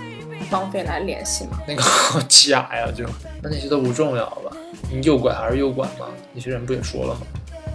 [0.51, 1.59] 绑匪来联系吗？
[1.67, 3.05] 那个好假呀，就
[3.43, 4.57] 那那些都不重要吧？
[4.91, 6.07] 你诱拐还是诱拐嘛？
[6.33, 7.21] 那些人不也说了吗？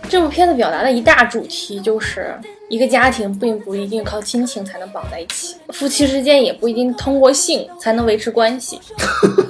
[0.10, 2.34] 这部片子表达的一大主题就是，
[2.72, 8.80] 一个家庭并不一定靠亲情才能绑在一起，夫妻之间也不一定通过性才能维持关系。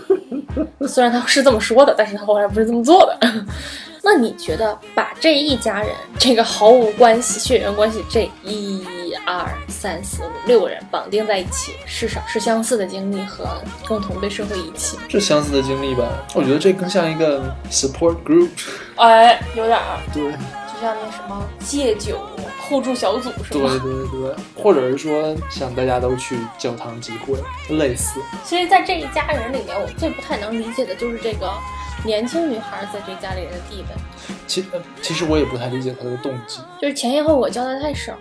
[0.90, 3.20] 虽然他是这么说的，但是他后来不是这么做的。
[4.04, 13.46] 那你觉得把这一家人，这个毫无关系、血缘关系，这一二三四五六个人绑定在一起，是少是相似的经历和
[13.88, 14.98] 共同被社会遗弃？
[15.08, 18.50] 是相似的经历吧，我觉得这更像一个 support group。
[18.96, 20.38] 哎，有点儿，对，就
[20.82, 22.20] 像那什么戒酒
[22.60, 23.62] 互助小组是对？
[23.62, 27.38] 对对，或者是说像大家都去教堂集会，
[27.78, 28.20] 类似。
[28.44, 31.54] 其实，在这一家人里面，我最不太能理解的就是这个
[32.06, 38.14] 年轻女孩在这家里人的地位，其呃其实我也不太理解他的动机，就是前因后果交代太少。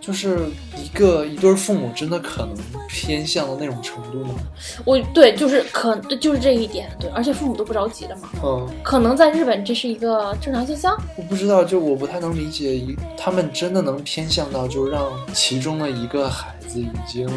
[0.00, 0.48] 就是
[0.82, 2.56] 一个一对父母真的可能
[2.88, 4.34] 偏向到那种程度吗？
[4.82, 10.96] 我对，就是可就是这一点，对，而且父母都不着急的嘛，嗯，可能在日本这是一个正常现象。
[11.16, 17.28] 我不知道，就我不太能理解，一他们真的能偏向到就让其中的一个孩子已经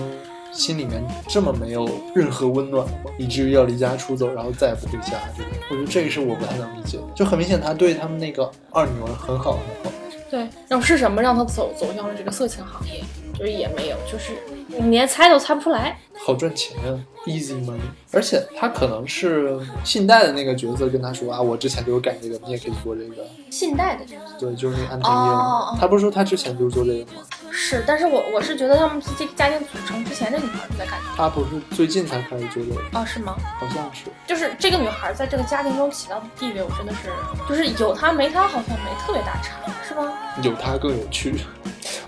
[0.54, 3.12] 心里面这么没有任何温暖吗？
[3.18, 5.52] 以至于要离家出走，然后再也不回家这种。
[5.70, 9.92] 我觉得这个是我不太能理解的，就很明显他对他们那个二女儿很好很好。
[10.30, 13.04] 对，然后是什么让他走走向了这个色情行业？
[13.38, 14.34] 就是也没有，就是
[14.80, 15.98] 你连猜都猜不出来。
[16.16, 17.80] 好赚钱啊，easy money。
[18.12, 23.26] 而且他可能是信贷的那个角色跟他说啊，我之前就有干这个，你也可以做这个。
[23.50, 27.24] 信贷的这个对，就是那个安藤哦英，他不是说他之前就做这个吗？
[27.52, 33.06] 是，但是我我是觉得他们这个家庭组成之前，这女孩就在干这他不是最近才开始做这个，个啊？
[33.06, 33.36] 是吗？
[33.60, 34.06] 好像是。
[34.26, 37.10] 就是这个女孩在这个家庭中起到的地位，我真的是，
[37.50, 40.14] 就是有她没她好像没特别大差，是吗？
[40.42, 41.36] 有她更有趣。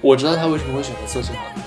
[0.02, 1.64] 我知道他为什么会选择色情行业，嗯，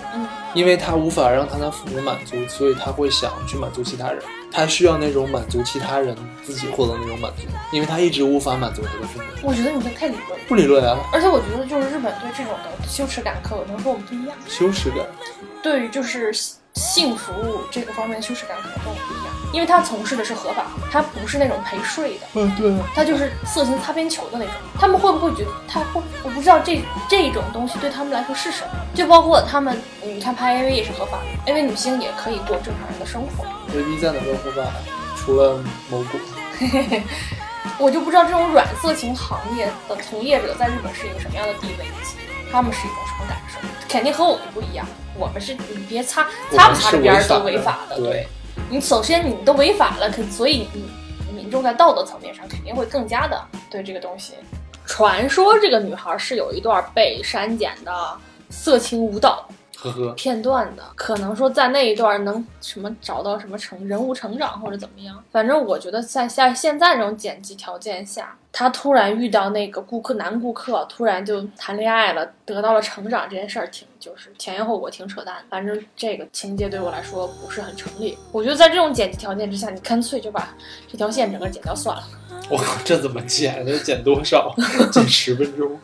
[0.59, 4.21] 因为他无法让他的父母满足，所以他会想去满足其他人。
[4.51, 9.25] 他需要那种满足其他人自己获得那种满足，因为他一直无法满足他的父母。
[9.45, 15.07] 我觉得你这太理论了，不理论啊，而且我觉得就是日本对这种的羞耻感可能和我们不一样，羞耻感。
[15.63, 16.33] 对于就是
[16.79, 22.27] 性服务这个方面的羞耻感可能跟我们不一样，因为他从事的是合法，他不是那种陪睡的。
[22.35, 22.79] 嗯，对啊。
[22.95, 26.01] 他就是色情擦边球的那种，他们会不会觉得他会？
[26.23, 33.45] 我不知道这这种东西对他们来说是什么，就包括他们，你看拍 AV 也是合法的，AV 女星也可以过正常人的生活
[33.77, 34.71] ，A B 在哪都合法，
[35.17, 35.61] 除了
[35.91, 36.21] 某国。
[37.79, 42.17] 我就不知道这种软色情行业的从业者在日本是一个什么样的地位，以及
[42.51, 44.85] 他们是一种什么感受，肯定和我们不一样，
[45.19, 48.29] 我们是你别擦擦不擦着边儿都违法的，对对。
[48.71, 50.89] 你首先你都违法了，肯所以你
[51.35, 54.35] 民众在道德层面上肯定会更加的对这个东西。
[54.87, 58.17] 传说这个女孩是有一段被删减的
[58.49, 59.49] 色情舞蹈
[59.81, 65.23] 呵呵，片段的，可能说在那一段能什么找到什么成人物成长或者怎么样。
[65.31, 75.37] 反正我觉得在在现在这种剪辑条件下，他突然遇到那个顾客男顾客，突然就谈恋爱了，得到了成长这件事儿，挺就是前因后果挺扯淡。
[75.49, 78.19] 反正这个情节对我来说不是很成立。
[78.33, 80.53] 我觉得在这种剪辑条件之下，你干脆就把
[80.91, 82.03] 这条线整个剪掉算了。
[82.51, 83.65] 我靠，这怎么剪？
[83.67, 84.55] 这剪多少？
[84.91, 85.79] 剪十分钟？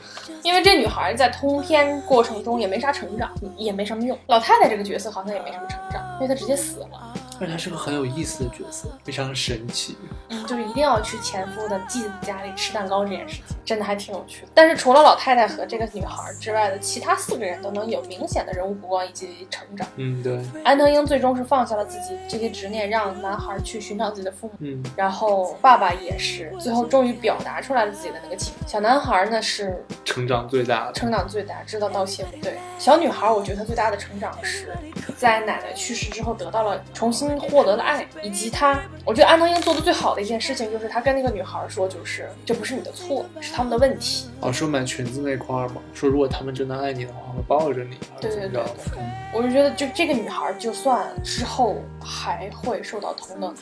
[0.45, 4.17] 因为这女孩在通篇过程中也没啥成长，也没什么用。
[4.27, 7.14] 老太太这个角色好像也没什么成长，因为她直接死了。
[7.41, 9.97] 而且他是个很有意思的角色，非常神奇。
[10.29, 14.49] 嗯，就是一定要去前夫的继子家里吃蛋糕这件事情，真的还挺有趣的。
[14.55, 19.87] 但是除了老太太和这个女孩之外的其他四个人都能有明显的人物弧光以及成长。
[19.97, 24.55] 嗯，对，安藤英最终是放下了自己这些执念，让男孩去寻找自己的父母。
[24.61, 28.55] 嗯，然后爸爸也是，最后终于表达出来了自己的那个情。
[28.67, 30.93] 小男孩呢是成长最大的。
[30.93, 32.59] 成长最大，知道道歉不对。
[32.79, 34.77] 小女孩，我觉得她最大的成长是
[35.17, 44.29] 在奶奶去世之后得到了重新获得了爱，以及他，我觉得安藤英做的最好的一件事情就是他跟那个女孩说，就是这不是你的错，是他们的问题。
[44.41, 48.63] 哦，说买裙子那块儿嘛，说如果他们真的爱你的话，会抱着你，还对对对？
[48.97, 53.55] 嗯，我就觉得，就这个女孩，就算之后还会受到同等，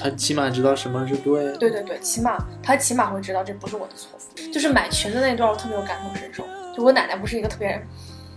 [0.00, 1.56] 她起码知道什么是对。
[1.58, 4.10] 对对对，起码她起码会知道这不是我的错。
[4.52, 6.44] 就是买裙子那段，我特别有感同身受。
[6.74, 7.80] 就我奶奶不是一个特别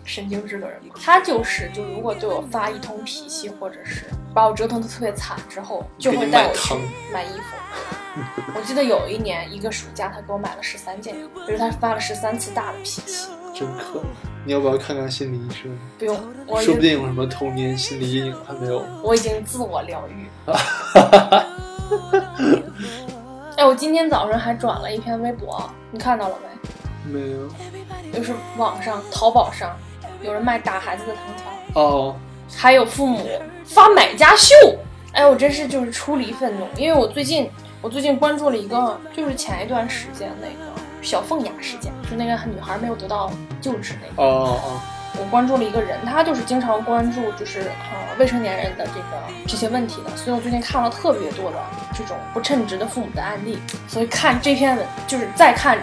[0.06, 6.74] 神经质的人嘛，他就是就如果对我发一通脾气，或者是把我折腾的特别惨之后，就会带我去
[7.12, 7.56] 买衣服。
[8.56, 13.30] 我记得有一年一个暑假，他给我买了十三件衣服，就是他发了十三次大的脾气。
[13.56, 14.04] 真可怜。
[14.46, 15.80] 你要不要看看心理医生？
[16.00, 18.84] 不用，我说不定有什么童年心理阴影还没有。
[19.04, 20.28] 我已经自我疗愈。
[23.56, 26.36] 哎，我今天早上还转了一篇微博，你看到了
[27.06, 27.20] 没？
[27.20, 27.48] 没有。
[28.12, 29.78] 就是网上淘宝上
[30.24, 32.16] 有人卖打孩子的藤条，哦，
[32.56, 33.28] 还有父母
[33.66, 34.56] 发买家秀。
[35.12, 37.50] 哎，我真是就是出离愤怒，因为我最近
[37.82, 43.32] 我最近关注了一个，就是前一段时间那个小凤雅事件，就那个女孩没有得到
[43.62, 44.24] 救治那个。
[44.24, 44.82] 哦哦哦，
[45.20, 51.58] 我关注了一个人，他就是经常关注就是呃未成年人的这个这些问题的，所以我最近看了特别多的
[51.94, 55.78] 这种不称职的父母的案例，所以看这篇文就是再看，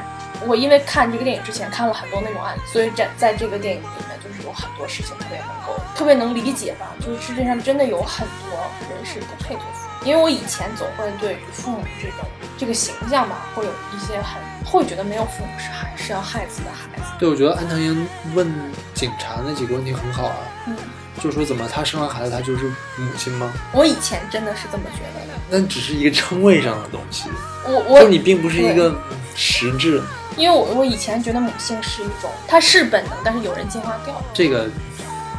[0.44, 8.58] 我因为看这个电影之前看了很多那种案例，所以在在这个电影里面就是有很多事情特别能够特别能理解吧，就是世界上真的有很多
[8.90, 12.18] 人是不配做父母，因为我以前总会对于父母这种
[12.58, 18.50] 这个形象吧，会有一些很会觉得没有父母是害是要害自己的孩子，对，我觉得安藤英问
[18.94, 20.76] 警察那几个问题很好啊，嗯，
[21.20, 22.64] 就说怎么他生完孩子他就是
[22.96, 23.52] 母亲吗？
[23.72, 27.28] 我以前真的是这么觉得的，那只是一个称谓上的东西，
[27.66, 28.94] 我我就你并不是一个
[29.34, 30.02] 实质。
[30.40, 34.20] 因为我我以前觉得母性是一种，它是本能，但是有人进化掉。
[34.32, 34.66] 这个，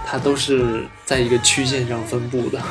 [0.05, 2.61] 它都是在一个曲线上分布的，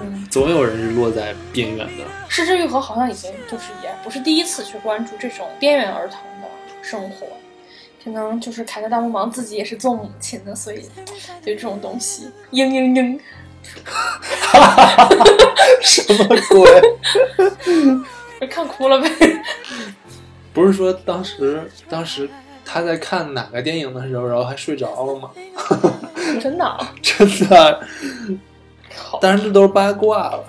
[0.00, 2.04] 嗯，总有人是落在边缘的。
[2.28, 6.48] 失之愈合好像已经就是也不是第一次去关注这种边缘儿童的
[6.80, 7.26] 生活，
[8.02, 10.88] 可能就是凯特大魔王自己也是做母亲的，所以
[11.44, 13.20] 对这种东西，嘤嘤嘤，
[15.82, 16.82] 什么鬼？
[18.40, 19.10] 被看哭了呗。
[20.56, 22.26] 不是说当时当时
[22.64, 25.30] 他在看哪个电影的时候，然后还睡着了吗？
[26.40, 26.94] 真的啊？
[27.02, 27.80] 真的，
[28.96, 30.42] 好，当然这都是八卦了。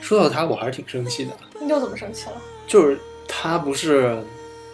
[0.00, 1.30] 说到他，我还是挺生气的，
[1.60, 2.32] 你又怎么生气了？
[2.66, 4.18] 就是他不是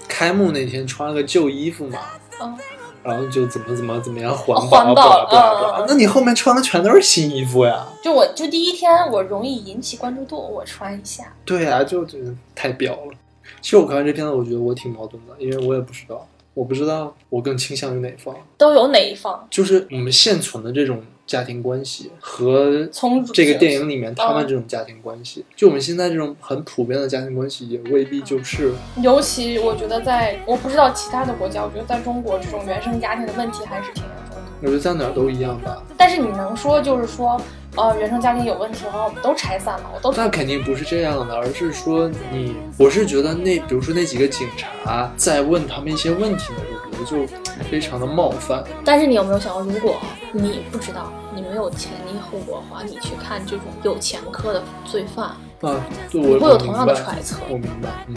[0.08, 1.98] 开幕那天穿了个旧衣服嘛，
[2.40, 2.56] 嗯，
[3.02, 7.86] 然后就怎么怎么怎么样环环保不啦不啦不啦嗯嗯嗯那你后面穿的全都是新衣服呀？
[8.02, 11.24] 就我就第一天我容易引起关注度，我穿一下。
[11.44, 13.12] 对呀、就觉得太彪了。
[13.60, 18.34] 其实我看完这片子，我觉得我挺矛盾的，因为我也不知道，我不知道我更倾向于哪方。
[18.56, 19.46] 都有哪一方？
[19.50, 34.42] 就是我们现存的这种家庭关系和从这个电影里面他们嗯这种家庭关系，就我们现在这种很普遍的家庭关系，也未必就是尤其我觉得在我不知道其他的国家，我觉得在中国这种原生家庭的问题还是挺严重的。
[34.62, 35.82] 我觉得在哪儿都一样吧。
[36.04, 37.40] 但是你能说就是说，
[37.76, 47.32] 呃，原生家庭有问题的话，我们都拆散了，我都那肯定不是这样的，而是说你，我是觉得那，比如说那几个警察在问他们一些问题的时候，我觉得就
[47.70, 48.64] 非常的冒犯。
[48.84, 49.94] 但是你有没有想过，如果
[50.32, 55.26] 你不知道，你没有前因后果的话，你去看这种有前科的罪犯，
[55.60, 57.36] 啊，对我会有同样的揣测。
[57.48, 58.16] 我明白，嗯，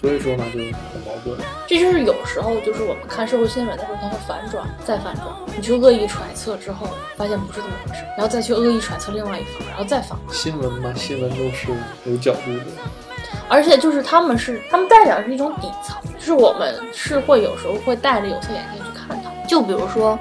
[0.00, 1.36] 所以说嘛，就很矛盾。
[1.66, 10.16] 这就是有时候就是我们看社会新闻的时候，它会反转再反转，你去恶意揣测之后，发现不是这么回事，然后再去恶意揣测另外一方，然后再反。
[10.30, 11.68] 新闻嘛，新闻都是
[12.04, 12.64] 有角度的。
[13.50, 19.38] 而且就是他们是，他们代表的是一种底层，就是我们是会有时候会戴着有色眼镜去看他们。
[19.48, 20.18] 就比如说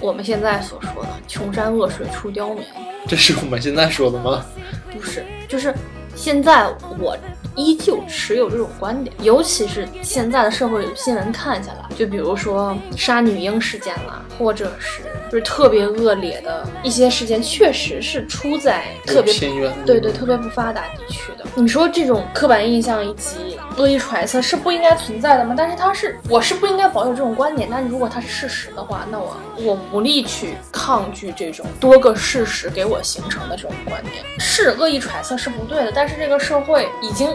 [0.00, 2.64] 我们现在所说的“穷山恶水出刁民
[3.08, 4.44] 这是我们现在说的吗？”，
[4.92, 5.74] 不是，就是
[6.14, 6.68] 现在
[7.00, 7.16] 我
[7.54, 21.44] 依旧持有这种观点，尤其是现在的社会新闻看下来，就比如说杀女婴事件啦，或者是就是特别恶劣的一些事件，确实是出在特别偏远对对，特别不发达地区的。
[21.54, 25.54] 你说这种刻板印象以及恶意揣测是不应该存在的吗？
[25.56, 27.68] 但是它是，我是不应该保有这种观点。
[27.70, 34.24] 但如果它是事实的话，那我我无力去抗拒这种多个事实给我形成的这种观念。
[34.38, 37.28] 是恶意揣测是不对的，但是这个社会已经。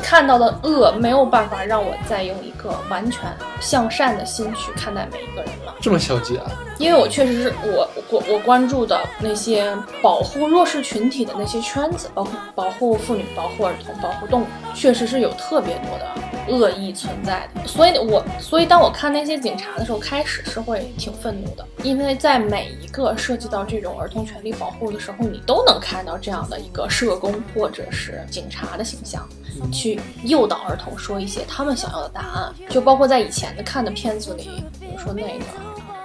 [0.00, 3.24] 看到的恶没有办法让我再用一个完全
[3.60, 5.74] 向善的心去看待每一个人了。
[5.80, 6.50] 这么消极啊？
[6.78, 16.06] 因为我确实是我我我关注的那些保护弱势群体的那些圈子，包括保护妇女、保护儿童、保护动物，确实是有特别多的
[16.48, 17.66] 恶意存在的。
[17.66, 29.28] 所以我所以当我看那些警察的时候，开始是会挺愤怒的，因为在每一个涉及到这种儿童权利保护的时候，你都能看到这样的一个社工或者是警察的形象。
[29.70, 35.28] 去诱导儿童说一些他们想要的答案，就包括在以前的看的片子里，比如说那个《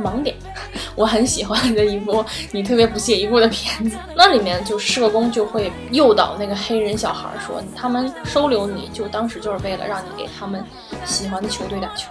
[0.02, 0.36] 盲点》，
[0.96, 10.64] 我很喜欢的一部你特别不屑一顾的片子，那里面就社工就会诱导那个黑人小孩说，他们收留你就当时就是为了让你给他们
[11.06, 12.10] 喜欢的球队打球。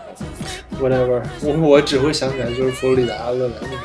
[0.81, 3.77] whatever，我我只会想起来就是佛罗里达的那个。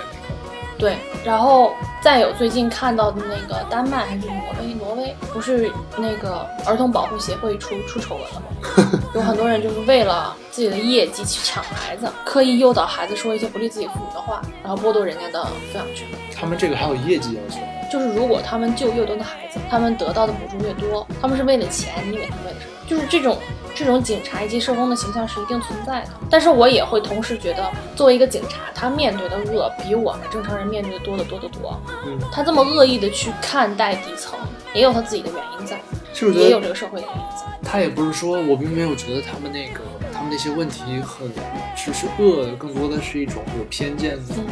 [0.82, 9.00] 对，然后再有最近看到的那个丹麦还是挪威，挪威不是那个儿童保护协会出出丑闻了吗？
[9.14, 15.40] 有很多人就是为了自己的业绩去抢孩子，刻意诱导孩子说一些不利自己父母的话，然后剥夺人家的
[15.72, 16.08] 抚养权。
[16.36, 17.62] 他们这个还有业绩要求。
[17.92, 22.72] 就是如果他们救越多的孩子，他们得到的补助越多，他们是为了钱，你以为他们为了什么？
[22.88, 23.38] 就是这种
[23.76, 26.10] 这种警察以及社工的形象是一定存在的。
[26.30, 31.78] 但是我也会同时觉得，作为一个警察，他面对的恶比我们正常人面对的多得多得多。
[32.06, 34.40] 嗯，他这么恶意的去看待底层，
[34.74, 35.78] 也有他自己的原因在，
[36.14, 37.46] 其实我觉得也有这个社会的原因在。
[37.64, 39.82] 他也不是说我并没有觉得他们那个
[40.14, 41.30] 他们那些问题很
[41.76, 44.36] 只是恶的，更多的是一种有偏见的。
[44.38, 44.46] 嗯，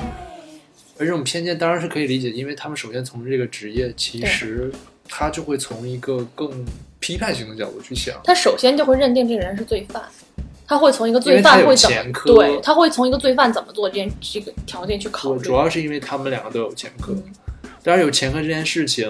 [0.99, 4.69] 而这种偏见当然是可以理解，因为他们首先从事这个职业，其实
[5.07, 6.65] 他就会从一个更
[6.99, 8.19] 批判性的角度去想。
[8.25, 10.03] 他首先就会认定这个人是罪犯，
[10.67, 15.41] 他会从一个罪犯会怎么前科对，他会从一个罪犯怎么做这件这个条件去考虑。
[15.41, 17.13] 主要是因为他们两个都有前科。
[17.13, 17.23] 嗯
[17.81, 19.09] 当然，有前科这件事情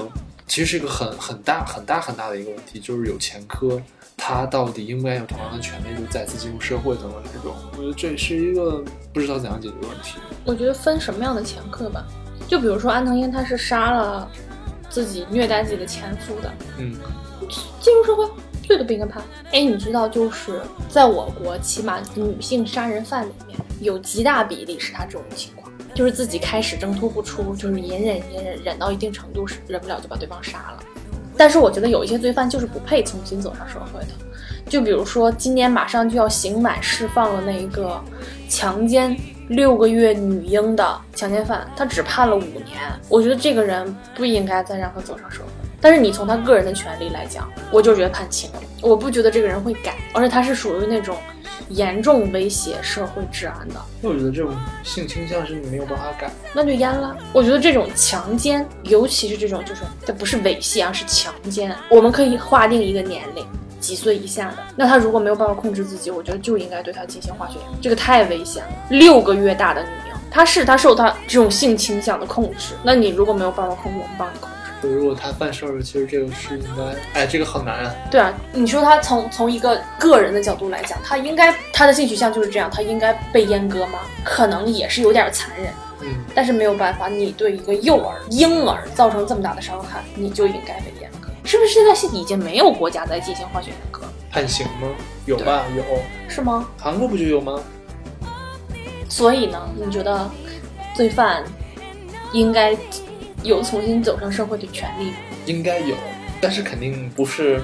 [0.49, 3.79] 其实是一个很很大很大很大的一个问题，就是有前科，
[4.17, 8.83] 他到底应不应该有同样的权利，就再次进入社会等等这种，我觉得这是一个
[9.13, 10.17] 不知道怎样解决的问题。
[10.43, 12.03] 我觉得分什么样的前科吧，
[12.47, 14.29] 就比如说安藤英，他是杀了
[14.89, 16.95] 自己虐待自己的前夫的，嗯，
[17.79, 18.27] 进入社会
[18.63, 19.23] 罪都不应该判。
[19.51, 25.58] 哎，你知道，就是在我国，起码女性杀人犯里面有极大比例是他这种情况，
[25.99, 30.79] 就是自己开始挣脱不出，就是隐忍隐忍，忍到一定程度是忍不了就把对方杀了。
[31.35, 34.07] 但是我觉得有一些罪犯就是不配重新走上社会的，
[34.69, 38.01] 就比如说今年马上就要刑满释放了那一个
[38.47, 39.13] 强奸
[39.49, 42.77] 六个月女婴的强奸犯，他只判了五年。
[43.09, 45.47] 我觉得这个人不应该再让他走上社会。
[45.81, 48.61] 但是你从他个人的权利来讲，我就觉得判轻了。
[48.81, 51.17] 我不觉得这个人会改，而且他是属于那种
[51.69, 54.51] 严重威胁社会治安的，那我觉得这种
[54.83, 56.31] 性倾向是你没有办法改。
[56.53, 57.15] 那就阉了。
[57.31, 63.45] 我觉得这种强奸，尤其是这种就是这不是猥亵啊，是强奸，我们可以划定一个年龄。
[63.79, 67.81] 几岁以下的，那他如果没有办法控制自己，我觉得就应该对他进行化学养。
[67.81, 74.55] 这个太危险了，六个月大的女婴，她是她受她这种性倾向的控制，那你如果没有办法控制，我们帮你控制。
[74.87, 77.95] 如果他犯事儿了，其实这个是应该，哎，这个好难啊。
[78.09, 83.99] 对啊，你说他从从一个个人的角度来讲，他应该他的性取向就是这样，他应该被阉割吗？
[84.23, 91.29] 可能也是有点残忍，嗯，但是没有办法，你对一个幼儿、婴儿造成这么大的伤害，你就应该被阉割。
[91.43, 94.01] 是不是现在是已经没有国家在进行化学阉割？
[94.31, 94.87] 判刑吗？
[95.25, 95.65] 有吧？
[95.75, 95.83] 有。
[96.27, 96.67] 是吗？
[96.77, 97.59] 韩国不就有吗？
[99.09, 100.29] 所以呢，你觉得
[100.95, 101.43] 罪犯
[102.31, 102.77] 应该
[103.43, 105.17] 有重新走上社会的权利吗？
[105.45, 105.95] 应该有，
[106.41, 107.61] 但是肯定不是，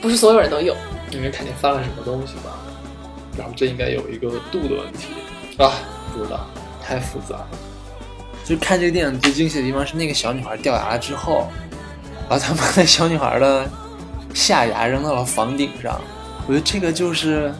[0.00, 0.74] 不是所有人都有。
[1.10, 2.58] 因为看你犯了什么东西吧。
[3.36, 5.08] 然后这应该有一个度的问题
[5.58, 5.72] 啊，
[6.12, 6.46] 不知道，
[6.82, 7.48] 太复杂了。
[8.44, 11.48] 就看这个电影最惊喜的地方是那个小女孩掉牙之后，
[12.28, 13.68] 然后他把那小女孩的
[14.34, 16.00] 下牙扔到了房顶上。
[16.46, 17.52] 我觉得这个就是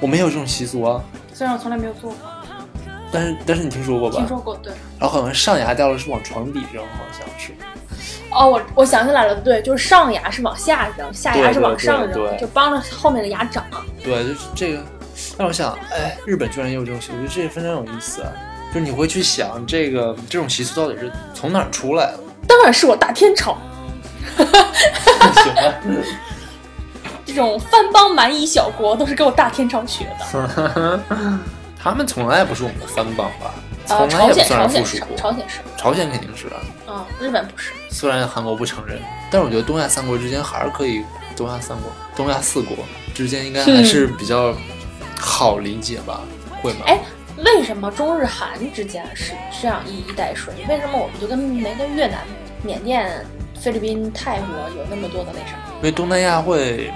[0.00, 2.25] 我没有这种习俗啊，虽然我从来没有做过，
[3.16, 4.18] 但是但是你听说过吧？
[4.18, 4.70] 听说过，对。
[5.00, 7.54] 然后好像上牙掉了是往床底扔，好像是。
[8.30, 13.64] 哦，我我想起来了，对，就是上牙是往下扔，下牙是往上扔，就帮着后面的牙长。
[14.04, 14.84] 对，就是这个，
[15.38, 18.30] 但我想，哎，日本居然也有这种习俗，我觉得这也非常有意思啊。
[18.68, 22.18] 就是你会去想，这个这种习俗到底是从哪儿出来的？
[22.46, 23.56] 当然是我大天朝
[24.36, 25.74] 行吧，
[27.24, 31.00] 这种藩邦蛮夷小国都是跟我大天朝学的。
[31.90, 33.54] 他们从来不是我们的藩邦吧？
[33.88, 35.16] 呃，从来也不朝鲜朝算是附属国。
[35.16, 37.72] 朝鲜是，朝鲜肯定是啊，嗯，日本不是。
[37.88, 41.04] 虽然韩国不承认，但是我觉得东亚三国之间还是可以，
[41.36, 42.76] 东亚三国、东亚四国
[43.14, 44.52] 之间应该还是比较
[45.16, 46.22] 好理解吧？
[46.60, 46.80] 会吗？
[46.86, 46.98] 哎，
[47.44, 49.32] 为什么中日韩之间是
[49.62, 50.52] 这样一衣带水？
[50.68, 52.18] 为什么我们就跟没跟越南、
[52.64, 53.24] 缅甸、
[53.60, 55.74] 菲律宾、泰国有那么多的那什么？
[55.76, 56.92] 因为东南亚会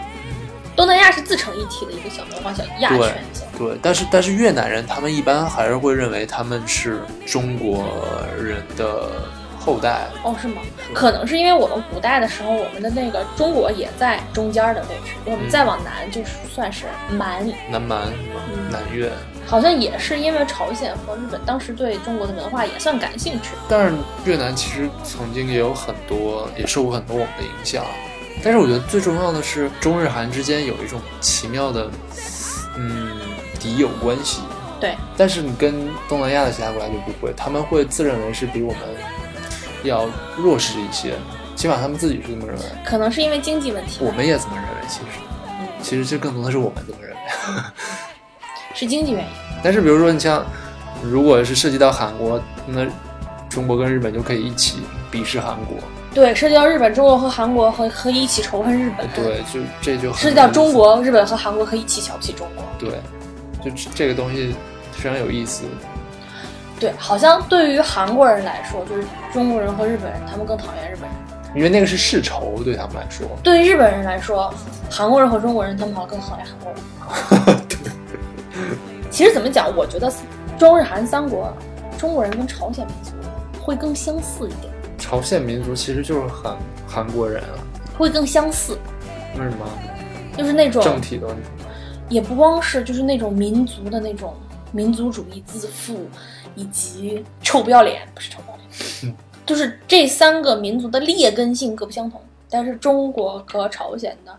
[0.76, 3.42] 东南亚是自成一体的一个小文化小亚圈子。
[3.58, 7.84] 对，但是但是越南人他们一般还是会认为他们是中国
[8.38, 9.10] 人的
[9.58, 10.06] 后代。
[10.24, 10.62] 哦，是吗？
[10.94, 18.06] 可能是因为我们古代的时候，我们的那个中国也在中间的位置，我们再往南就是算是蛮，南蛮、
[18.52, 19.12] 嗯南越，
[19.46, 23.50] 好像也是因为朝鲜和日本当时对中国的文化也算感兴趣。
[23.68, 23.94] 但是
[24.24, 27.84] 越南其实曾经也有很多，也受过很多我们的影响。
[28.42, 31.90] 但是我觉得最重要的是，中日韩之间有一种奇妙的，
[32.76, 33.10] 嗯，
[33.58, 34.40] 敌友关系。
[34.80, 38.80] 对，但是你跟东南亚的其他国家就不会，他们会自认为是比我们
[39.84, 41.14] 要弱势一些，
[41.54, 42.64] 起码他们自己是这么认为。
[42.84, 45.20] 可能是因为经济问题，我们也这么认为，其实，
[45.60, 47.16] 嗯其实这更多的是我们这么认为。
[48.74, 49.30] 是经济原因。
[49.62, 50.46] 但是比如说，你像
[51.02, 52.86] 如果是涉及到韩国，那
[53.50, 54.78] 中国跟日本就可以一起
[55.12, 55.76] 鄙视韩国。
[56.12, 59.06] 对，涉及到日本、中国和韩国和可以一起仇恨日本。
[59.14, 62.64] 对，就这就涉及到中国、日本和韩国可以一起瞧不起中国。
[62.78, 63.00] 对，
[63.62, 64.54] 就这个东西
[64.92, 65.64] 非常有意思。
[66.80, 71.10] 对，好像对于韩国人来说，就是中国人和日本人，他们更讨厌日本人；
[71.54, 73.26] 因为那个是世仇，对他们来说。
[73.42, 74.52] 对于日本人来说，
[74.90, 77.60] 韩国人和中国人，他们好像更讨厌韩国人。
[79.10, 80.12] 其实怎么讲，我觉得
[80.58, 81.52] 中日韩三国，
[81.98, 83.12] 中国人跟朝鲜民族
[83.60, 87.58] 会更相似一点，朝鲜民族其实就是韩韩国人啊，
[87.98, 88.78] 会更相似，
[89.34, 89.66] 为什么？
[90.36, 91.42] 就是那种政体的问题。
[92.08, 94.34] 也不光是就是那种民族的那种
[94.72, 96.08] 民族主义自负
[96.54, 98.56] 以及臭不要脸，不是臭不要
[99.02, 102.20] 脸， 就是这三个民族的劣根性各不相同。
[102.48, 104.36] 但是中国和朝鲜的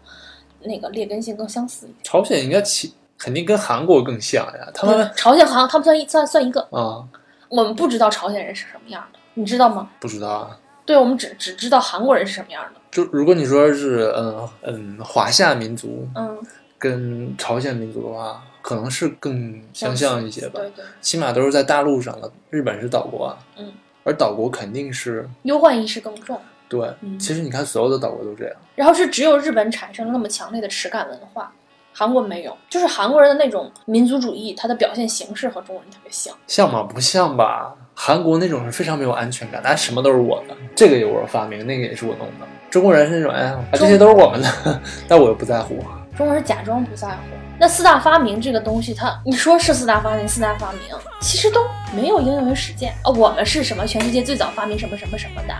[0.64, 2.00] 那个劣根性更相似一点。
[2.04, 7.08] 朝鲜应该其肯定跟韩国更像呀，他们朝鲜好像他们算一算算一个，啊
[7.48, 9.90] 我们不知道朝鲜人是什么样的，你知道吗？
[10.00, 10.58] 不知道啊。
[10.86, 12.82] 对，我们只只知道韩国人是什么样的。
[12.92, 16.38] 就如果你说是嗯嗯华夏民族嗯，
[16.78, 20.60] 跟朝鲜民族的话，可能是更相像一些吧。
[20.60, 23.72] 对对，起码都是在大陆上的，日本是岛国啊，嗯，
[24.04, 26.40] 而岛国肯定是忧患意识更重。
[26.68, 26.94] 对。
[27.02, 28.56] 嗯其实你看，所有的岛国都这样。
[28.76, 31.54] 然后是只有日本产生了那么强烈的耻感文化，
[31.94, 32.58] 韩国没有。
[32.70, 36.36] 就是韩国人的那种民族主义，它的表现形式和中国人特别像。
[36.48, 36.84] 像吗？
[36.84, 37.76] 不像吧？
[37.94, 42.48] 韩国那种是非常没有安全感，那什么都是我的，这个也我发明，那个也是我弄的。
[42.70, 45.84] 中国人是那种，哎这些都是我们的， 但我又不在乎。
[46.18, 47.16] 中国人假装不在乎。
[47.60, 50.82] 那四大发明这个东西，它你说是四大发明，四大发明
[51.20, 51.62] 其实都
[51.96, 53.12] 没有应用于实践啊。
[53.12, 53.86] 我们是什么？
[53.86, 55.54] 全世界最早发明什么什么什么的。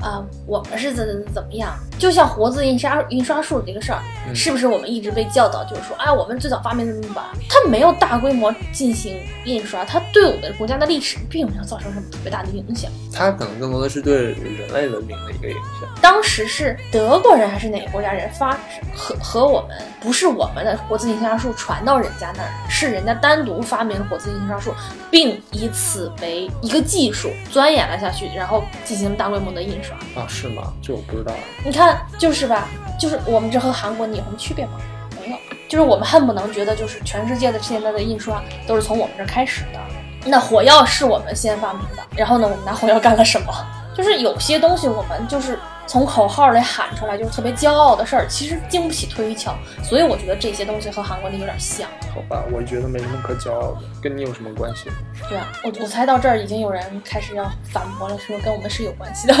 [0.00, 1.74] 啊、我们是怎怎怎么样？
[1.98, 7.32] 就像活字印刷印刷术这个事儿，嗯是不是我们一直被教导，就是说，哎，我们最早发明什么吧？
[7.48, 12.90] 它没有大规模进行印刷，它对我们国家的历史并没有造成什么特别大的影响。
[13.12, 15.88] 它可能更多的是对人类文明的一个影响。
[16.00, 18.56] 当时是德国人还是哪个国家人发
[18.94, 24.72] 和和我们不是我们的活字印刷术传到人家那儿，是人家单独发明了活字印刷术，
[25.10, 29.96] 并以此为一个技术钻研了下去，然后进行大规模的印刷。
[30.14, 30.72] 啊，是吗？
[30.82, 31.32] 这我不知道。
[31.64, 31.87] 你看，
[32.18, 32.68] 就是吧，
[32.98, 34.72] 就是我们这和韩国你有什么区别吗？
[35.20, 35.36] 没有，
[35.68, 39.80] 就是我们恨不能觉得就是全世界的现在的印刷都是从我们这儿开始的。
[40.24, 43.52] 那火药是我们先发明的，然后呢，我们拿火药干了什么？
[43.96, 49.52] 就是有些东西我们就是从口号里喊出来，就是特别骄傲的事儿，其实经不起推敲。
[49.82, 51.88] 所以我觉得这些东西和韩国的有点像。
[52.14, 54.84] 好吧，我觉得没什么可骄傲的，跟你有什么关系？
[55.28, 59.34] 对啊，我我猜到这儿已经有人开始要反驳了，说跟我们是有关系的。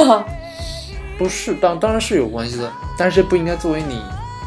[1.18, 4.00] 不是，当当然是有关系的，但是不应该作为你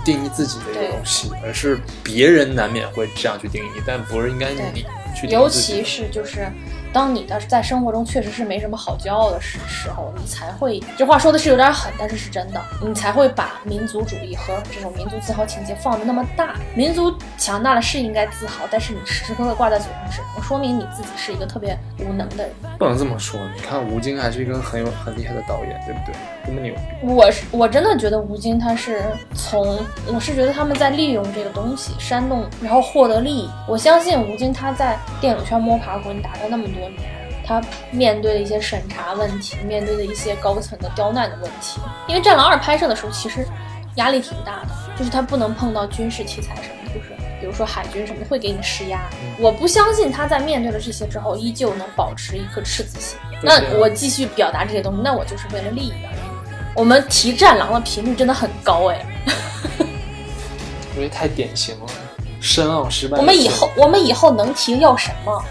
[0.05, 6.47] 定义自己的一个东西，而是别人难免会这样去定义，但不是应该你去定义尤自己其是就是，
[6.93, 16.55] 当你的在生活中确实是没什么好骄傲的时时候，你才会这话说的是有点狠，但是是真的，你才会把民族主义和这种民族自豪情节放的那么大。
[16.75, 22.53] 民族强大了是应该自豪，但是你时时刻刻挂在嘴上，只能说明你自己是一个特别无能的人。
[22.77, 23.39] 不能这么说。
[23.55, 26.15] 你看吴京还是一个很有很厉害的导演，对不对？
[26.45, 26.81] 这么牛逼。
[27.03, 33.49] 我是我真的觉得吴京他是从，我是觉得他们在利用这个东西煽动，然后获得利益。
[33.67, 37.01] 我相信吴京他在电影圈摸爬滚打了那么多年，
[37.45, 37.61] 他
[37.91, 41.79] 面对的一些审查问题，面对的一些高层的刁难的问题。
[42.07, 43.45] 因为《战狼二》拍摄的时候，其实
[43.95, 47.09] 压力挺大的，就是他不能碰到军事题材什么的，就是
[47.39, 49.01] 比如说海军什么的会给你施压。
[49.39, 53.17] 我不相信他在面对了这些之后，依旧能保持一颗赤子心。
[53.43, 56.19] 那我继续表达这些东西，那我就是为了利益而已。
[56.73, 59.05] 我们提战狼的频率真的很高哎，
[60.95, 61.85] 因为太典型了，
[62.39, 63.17] 深奥失败。
[63.17, 65.43] 我们以后我们以后能提要什么？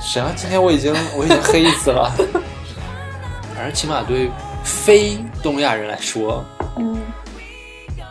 [0.00, 2.10] 行啊，今天我已经我已经黑一次了。
[3.54, 4.30] 反正起码对
[4.64, 6.44] 非东亚人来说，
[6.76, 6.98] 嗯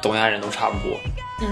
[0.01, 0.97] 东亚人都差不多。
[1.41, 1.47] 嗯，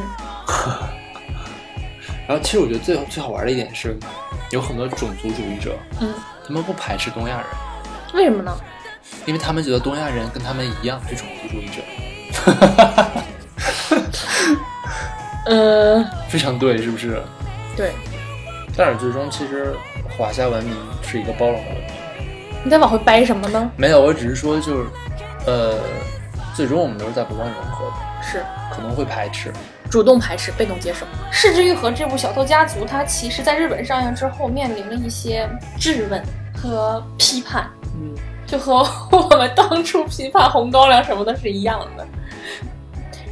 [2.27, 3.97] 然后其实我觉得最最好玩的一点是，
[4.51, 6.13] 有很多种族主义者，嗯，
[6.45, 7.45] 他们不排斥东亚人，
[8.13, 8.55] 为什么呢？
[9.25, 11.81] 因为他们觉得东亚人跟他们一样是种族主义者。
[15.47, 17.21] 呃，非常对，是不是？
[17.75, 17.93] 对，
[18.75, 19.73] 但是最终其实
[20.17, 21.85] 华夏文明是一个包容的文明。
[22.63, 23.71] 你在往回掰什么呢？
[23.77, 24.89] 没有，我只是说就是，
[25.45, 25.79] 呃，
[26.55, 28.43] 最终我们都是在不断融合的，是
[28.73, 29.53] 可能会排斥。
[29.89, 31.05] 主动排斥，被动接受。
[31.31, 35.47] 《失之愈合》这部《小偷家族》，它其实在日本上映之后，面临了一些
[35.79, 36.21] 质问
[36.53, 38.13] 和批判，嗯，
[38.45, 42.05] 就和我们当初批判红高粱什么的是一样的。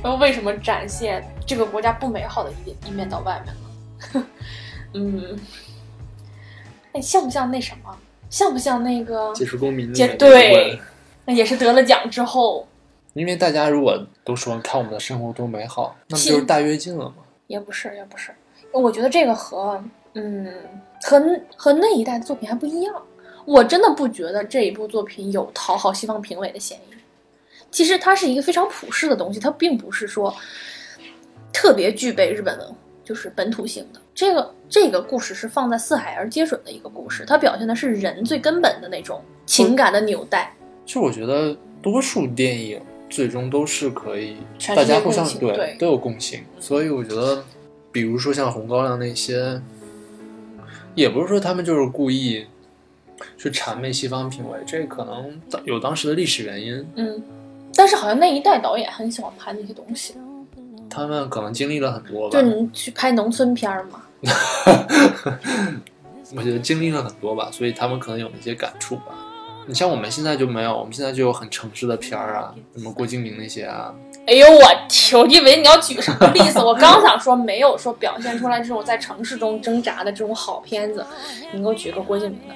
[0.01, 3.53] 然后为什么展现这个国家不美好的一一面到外面
[4.13, 4.25] 呢？
[4.93, 5.37] 嗯，
[6.95, 7.95] 哎，像不像那什么？
[8.29, 9.33] 像不像那个？
[9.33, 10.79] 接触公民的接那个对，
[11.25, 12.65] 那也是得了奖之后，
[13.13, 17.15] 因为大家如果都说看我们的生活多美好，那不就是大跃进了吗？
[17.47, 18.31] 也不是，也不是。
[18.71, 19.83] 我觉得这个和
[20.13, 20.53] 嗯
[21.03, 21.21] 和
[21.55, 22.95] 和那一代的作品还不一样。
[23.45, 26.95] 我真的不觉得这一部作品有讨好西方评委的嫌疑。
[27.69, 30.33] 其实它是一个非常普世的东西，它并不是说
[31.51, 33.99] 特别具备日本文就是本土性的。
[34.15, 40.55] 这个这个故事是放在四海而皆准的一个故事，它表现的是人最根本的那种情感的纽带。
[40.85, 44.37] 其实我觉得多数电影最终都是可以
[44.69, 47.43] 大家互相对都有共性，所以我觉得，
[47.91, 49.61] 比如说像红高粱那些，
[50.95, 52.47] 也不是说他们就是故意
[53.37, 56.87] 去谄媚西方品味，这可能有当时的历史原因。
[56.95, 57.21] 嗯，
[57.73, 60.13] 但是好像那一代导演很喜欢拍那些东西，
[60.89, 64.03] 他们可能经历了很多吧就，你去拍农村片儿嘛。
[66.35, 69.15] 我觉得经历了很多吧，所以他们可能有一些感触吧。
[69.67, 73.91] 你像我们现在就没有，我们现在就有很城市的片儿啊，什么郭敬明那些啊，
[74.27, 75.19] 哎呦我天！
[75.19, 81.03] 我以为你要举什么例子， 我刚想说没有说表现出来这种在城市中挣扎的这种好片子，
[81.51, 82.53] 你给我举个郭敬明的，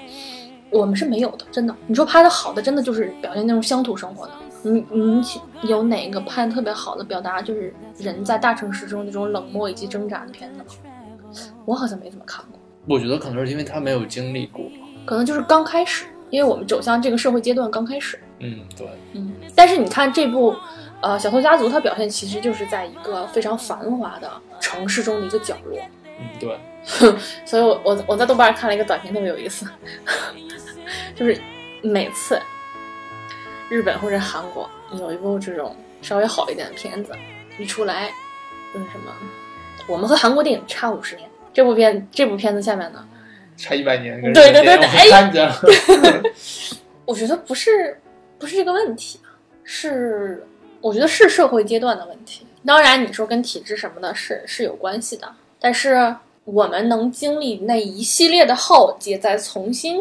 [0.69, 1.75] 我们是没有的，真的。
[1.87, 4.33] 你说拍的好的，真的就是表现那种乡土生活的。
[4.61, 5.23] 你你
[5.63, 10.65] 有哪个拍的特别好的表达就是人在大城市中那种冷漠以及挣扎的片子吗？
[11.69, 14.65] 我好像没怎么看过，我觉得可能是因为他没有经历过。
[15.05, 18.19] 可能就是刚开始，因为我们走向这个社会阶段刚开始。
[18.39, 20.55] 嗯，对，嗯，但是你看这部，
[20.99, 25.77] 呃，《小偷家族》，它表现其实就是在一个非常繁华的城市中的一个角落。
[26.19, 26.59] 嗯，对，
[27.45, 29.67] 所以我我我在豆瓣看了一个短评，特别有意思，
[31.15, 31.39] 就是
[31.83, 32.41] 每次
[33.69, 37.13] 日本或者韩国有一部这种稍微好一点的片子
[37.59, 38.09] 一出来，
[38.73, 39.13] 就是什么，
[39.87, 41.29] 我们和韩国电影差五十年。
[41.59, 43.05] 这部片这部片子下面呢，
[43.57, 44.21] 差一百年。
[44.21, 45.61] 对对对对哎我看见了。
[47.03, 47.99] 我觉得不是
[48.37, 49.19] 不是这个问题，
[49.65, 50.47] 是
[50.79, 52.47] 我觉得是社会阶段的问题。
[52.65, 55.29] 当然，你说跟体制什么的是是有关系的，
[55.59, 59.99] 但是我们能经历那一系列的浩劫，再重新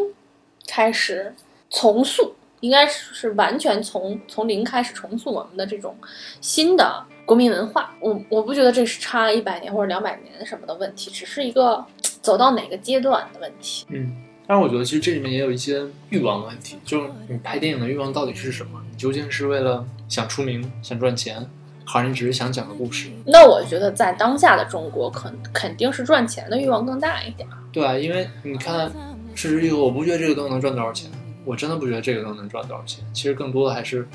[0.65, 1.35] 开始
[1.69, 5.93] 重塑，应该是是完全从从零开始重塑我们的这种
[6.39, 7.95] 新的国民文化。
[7.99, 13.85] 我我不觉得这是差一百年或者两百年什么的问题，只是一个走到哪个阶段的问题。
[13.89, 14.11] 嗯，
[14.47, 18.81] 但是我觉得其实这里面也有一些欲望的问题，就是你拍电影的欲望到底是什么？
[18.89, 21.47] 你究竟是为了想出名、想赚钱，
[21.85, 23.11] 还是你只是想讲个故事？
[23.27, 27.47] 那我觉得在当下的中国，肯肯定是赚钱的欲望更大一点。
[27.71, 28.89] 对啊，因为你看
[29.35, 31.11] 《失之愈合》，我不觉得这个都能赚多少钱，
[31.45, 33.05] 我真的不觉得这个都能赚多少钱。
[33.13, 34.07] 其实更多的还是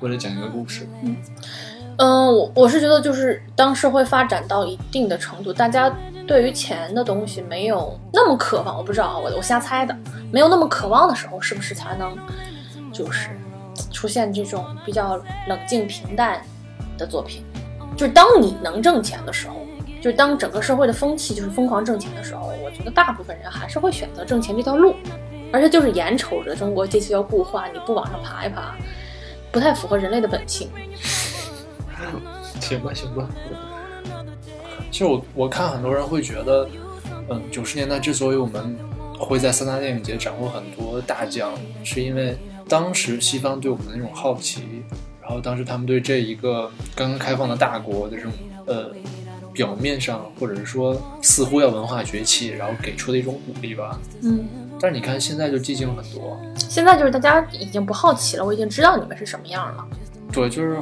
[0.00, 0.86] 为了讲一个故事。
[1.04, 1.14] 嗯，
[1.98, 5.94] 嗯我我是觉得，就是当社会发展到一定的程度，大家
[6.26, 9.96] 对于钱的东西没有那么渴望，我不知道啊，我我瞎猜的，
[10.32, 12.16] 没有那么渴望的时候，是不是才能
[12.92, 13.28] 就是
[13.92, 15.16] 出现这种比较
[15.48, 16.42] 冷静平淡
[16.96, 17.44] 的作品？
[17.96, 19.54] 就是当你能挣钱的时候，
[20.00, 24.94] 就是当整个社会的风气就是疯狂挣钱的时候，我觉得大部分人还是会选择挣钱这条路，
[25.52, 28.74] 而且就是眼瞅着中国阶级要固化，你不往上爬一爬，
[29.52, 30.70] 不太符合人类的本性。
[32.60, 33.28] 行吧，行吧。
[34.90, 36.68] 其实我我看很多人会觉得，
[37.30, 38.76] 嗯，九十年代之所以我们
[39.18, 42.36] 会在三大电影节斩获很多大奖，是因为
[42.68, 44.82] 当时西方对我们的那种好奇，
[45.22, 48.32] 然后当时他们对这一个刚刚开放的大国的这种
[48.66, 48.90] 呃
[49.52, 53.98] 表面上或者是说似乎要文化崛起，然后给出的一种鼓励吧。
[54.22, 54.44] 嗯，
[54.78, 59.86] 但是你看现在就寂静很多，现在就是大家已经不好奇了，我已经知道你们是什么样了。
[60.30, 60.78] 对，就是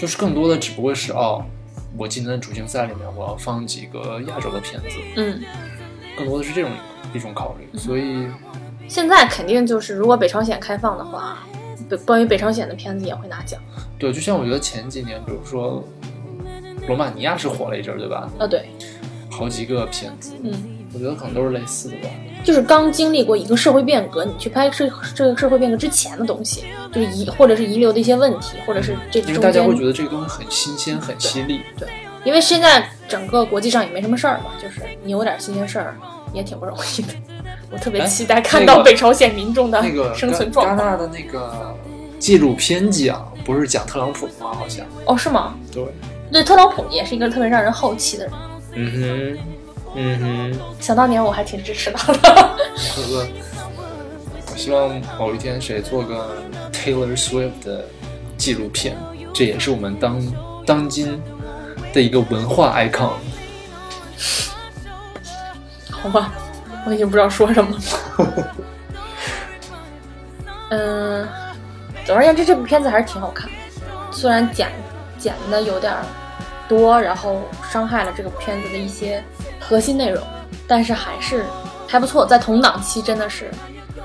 [0.00, 1.44] 就是更多的只不过是哦，
[1.94, 5.42] 我今年的主竞赛里面我要放几个亚洲的片子，嗯，
[6.16, 6.70] 更多的是这种
[7.12, 8.26] 一种考虑，所以
[8.88, 11.40] 现在肯定就是，如果北朝鲜开放的话，
[11.86, 13.60] 北关于北朝鲜的片子也会拿奖。
[13.98, 15.84] 对，就像我觉得前几年，比如说
[16.88, 18.26] 罗马尼亚是火了一阵儿，对吧？
[18.38, 18.70] 啊，对，
[19.30, 22.08] 好几个片子，嗯，我觉得可能都是类似的吧。
[22.42, 31.60] 就是刚经历过一个社会变革，你去拍这这个社会变革之前的东西，就是遗或者是遗留的一些问题，或者是这因为中间大家会觉得这个东西很新鲜、很犀利。
[31.78, 31.88] 对，
[32.24, 35.96] 因为现在整个国际上也没什么事儿嘛，就是你有点新鲜事儿
[36.32, 37.12] 也挺不容易的。
[37.70, 40.78] 我特别哎期待看到北朝鲜民众的那个生存戛状况。
[40.78, 41.76] 戛纳的那个
[42.18, 44.52] 纪录片奖不是讲特朗普吗？
[44.54, 45.54] 好像哦，是吗？
[45.72, 45.84] 对，
[46.32, 48.34] 对，特朗普也是一个特别让人好奇的人。
[48.72, 49.38] 嗯哼，
[49.94, 50.60] 嗯哼。
[50.80, 52.18] 想当年我还挺支持他的。
[52.96, 53.28] 这个，
[54.50, 56.36] 我希望某一天谁做个
[56.72, 57.84] Taylor Swift 的
[58.36, 58.96] 纪录片，
[59.32, 60.20] 这也是我们当
[60.66, 61.20] 当今
[61.92, 63.10] 的一个文化 icon。
[65.90, 66.32] 好吧，
[66.86, 68.54] 我已经不知道说什么了。
[70.70, 71.28] 嗯，
[72.06, 73.56] 总而言之，这部片子还是挺好看的，
[74.10, 74.70] 虽然剪
[75.18, 76.04] 剪的有点儿
[76.70, 79.20] 多，然后伤害了这个片子的一些
[79.58, 80.22] 核心内容，
[80.68, 81.44] 但是还是
[81.88, 83.50] 还不错，在同档期真的是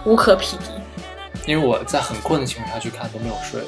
[0.03, 0.65] 无可匹敌。
[1.45, 3.61] 因为我在很困的情况下去看都没有睡，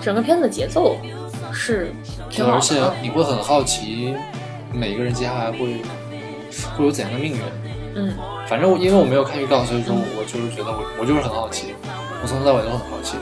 [0.00, 0.96] 整个片子的节奏
[1.52, 1.92] 是
[2.30, 4.14] 挺好而且，你会很好奇
[4.72, 5.82] 每个人接下来会
[6.76, 7.40] 会有怎样的命运。
[7.96, 8.14] 嗯，
[8.46, 11.74] 反正我因为我没有看预告，所以说我就是觉得我我就是很好奇，
[12.22, 13.16] 我从头到尾都很好奇，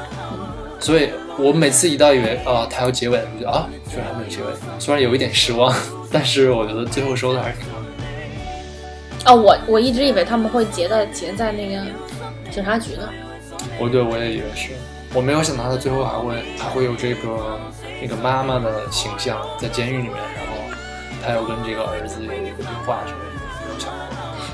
[0.81, 4.47] 所以我每次一到以为啊它要结尾了，我就觉得啊居然还没有结尾，
[4.79, 5.75] 虽然有一点失望，
[6.11, 7.87] 但是我觉得最后收的还是挺好的。
[9.27, 11.85] 哦，我我一直以为他们会结的结在那个
[12.51, 13.09] 警察局呢。
[13.79, 14.71] 我对我也以为是，
[15.13, 17.61] 我没有想到他最后还会还会有这个
[18.01, 20.57] 那个妈妈的形象在监狱里面，然后
[21.23, 23.30] 他要跟这个儿子有一个对话什么的。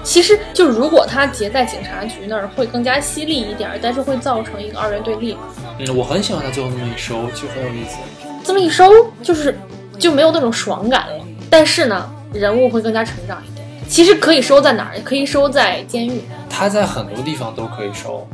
[0.06, 5.36] 其实就如果他结在警察局那儿，会更加犀利一点儿，但是会造成一个二元对立。
[5.80, 7.96] 嗯，我很喜欢他最后那么一收，就很有意思。
[8.44, 8.84] 这么一收，
[9.20, 9.58] 就是
[9.98, 11.24] 就没有那种爽感了。
[11.50, 13.66] 但是呢，人物会更加成长一点。
[13.88, 15.00] 其实可以收在哪儿？
[15.00, 16.22] 可以收在监狱。
[16.48, 18.24] 他在很多地方都可以收，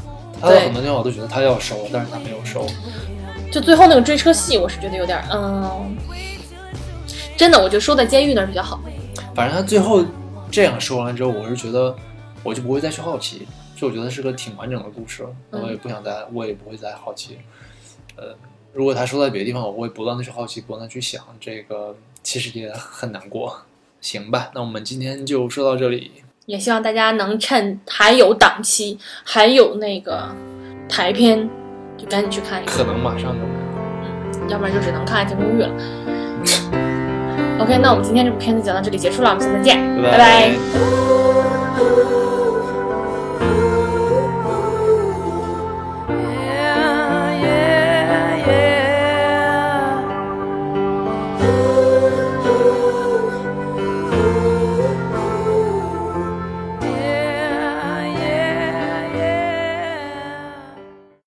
[0.43, 2.67] 他在很多地方我都觉得他要收，但是他没有收。
[3.51, 5.97] 就最后那个追车戏，我是觉得有点，嗯，
[7.35, 8.79] 真的，我觉得收在监狱那儿比较好。
[9.35, 10.05] 反正他最后
[10.53, 11.97] 这样说完之后，我是觉得
[12.43, 17.39] 我就不会再去好奇，就我觉得是个挺完整的故事，嗯我也不想再，我也不会再好奇。
[18.17, 18.37] 呃，
[18.75, 23.63] 如果他说在别的地方，我会不断的去好奇，不断的去想，这个其实也很难过。
[24.03, 26.13] 行吧，那我们今天就说到这里。
[26.45, 30.29] 也希望大家能趁还有档期，还有那个
[30.87, 31.49] 台片，
[31.97, 34.49] 就赶紧去看一看，可能马上就没了。
[34.51, 36.92] 要不然就只能看《爱情公寓》了。
[37.59, 40.11] OK，那我们今天这部片子讲到这里结束了，我们下次再见，拜。
[40.11, 41.22] 拜拜